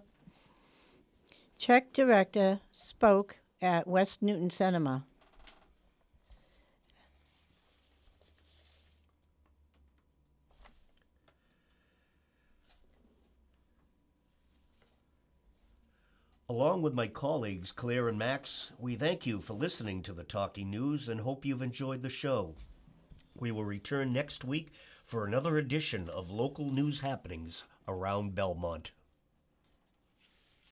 Czech 1.57 1.91
director 1.91 2.61
spoke 2.71 3.39
at 3.61 3.85
West 3.85 4.21
Newton 4.21 4.49
Cinema. 4.49 5.03
Along 16.75 16.83
with 16.83 16.93
my 16.93 17.07
colleagues 17.07 17.71
Claire 17.71 18.09
and 18.09 18.19
Max, 18.19 18.73
we 18.77 18.97
thank 18.97 19.25
you 19.25 19.39
for 19.39 19.53
listening 19.53 20.01
to 20.01 20.11
the 20.11 20.25
Talking 20.25 20.69
News 20.69 21.07
and 21.07 21.21
hope 21.21 21.45
you've 21.45 21.61
enjoyed 21.61 22.01
the 22.01 22.09
show. 22.09 22.53
We 23.33 23.49
will 23.49 23.63
return 23.63 24.11
next 24.11 24.43
week 24.43 24.73
for 25.05 25.23
another 25.25 25.57
edition 25.57 26.09
of 26.09 26.29
local 26.29 26.69
news 26.69 26.99
happenings 26.99 27.63
around 27.87 28.35
Belmont. 28.35 28.91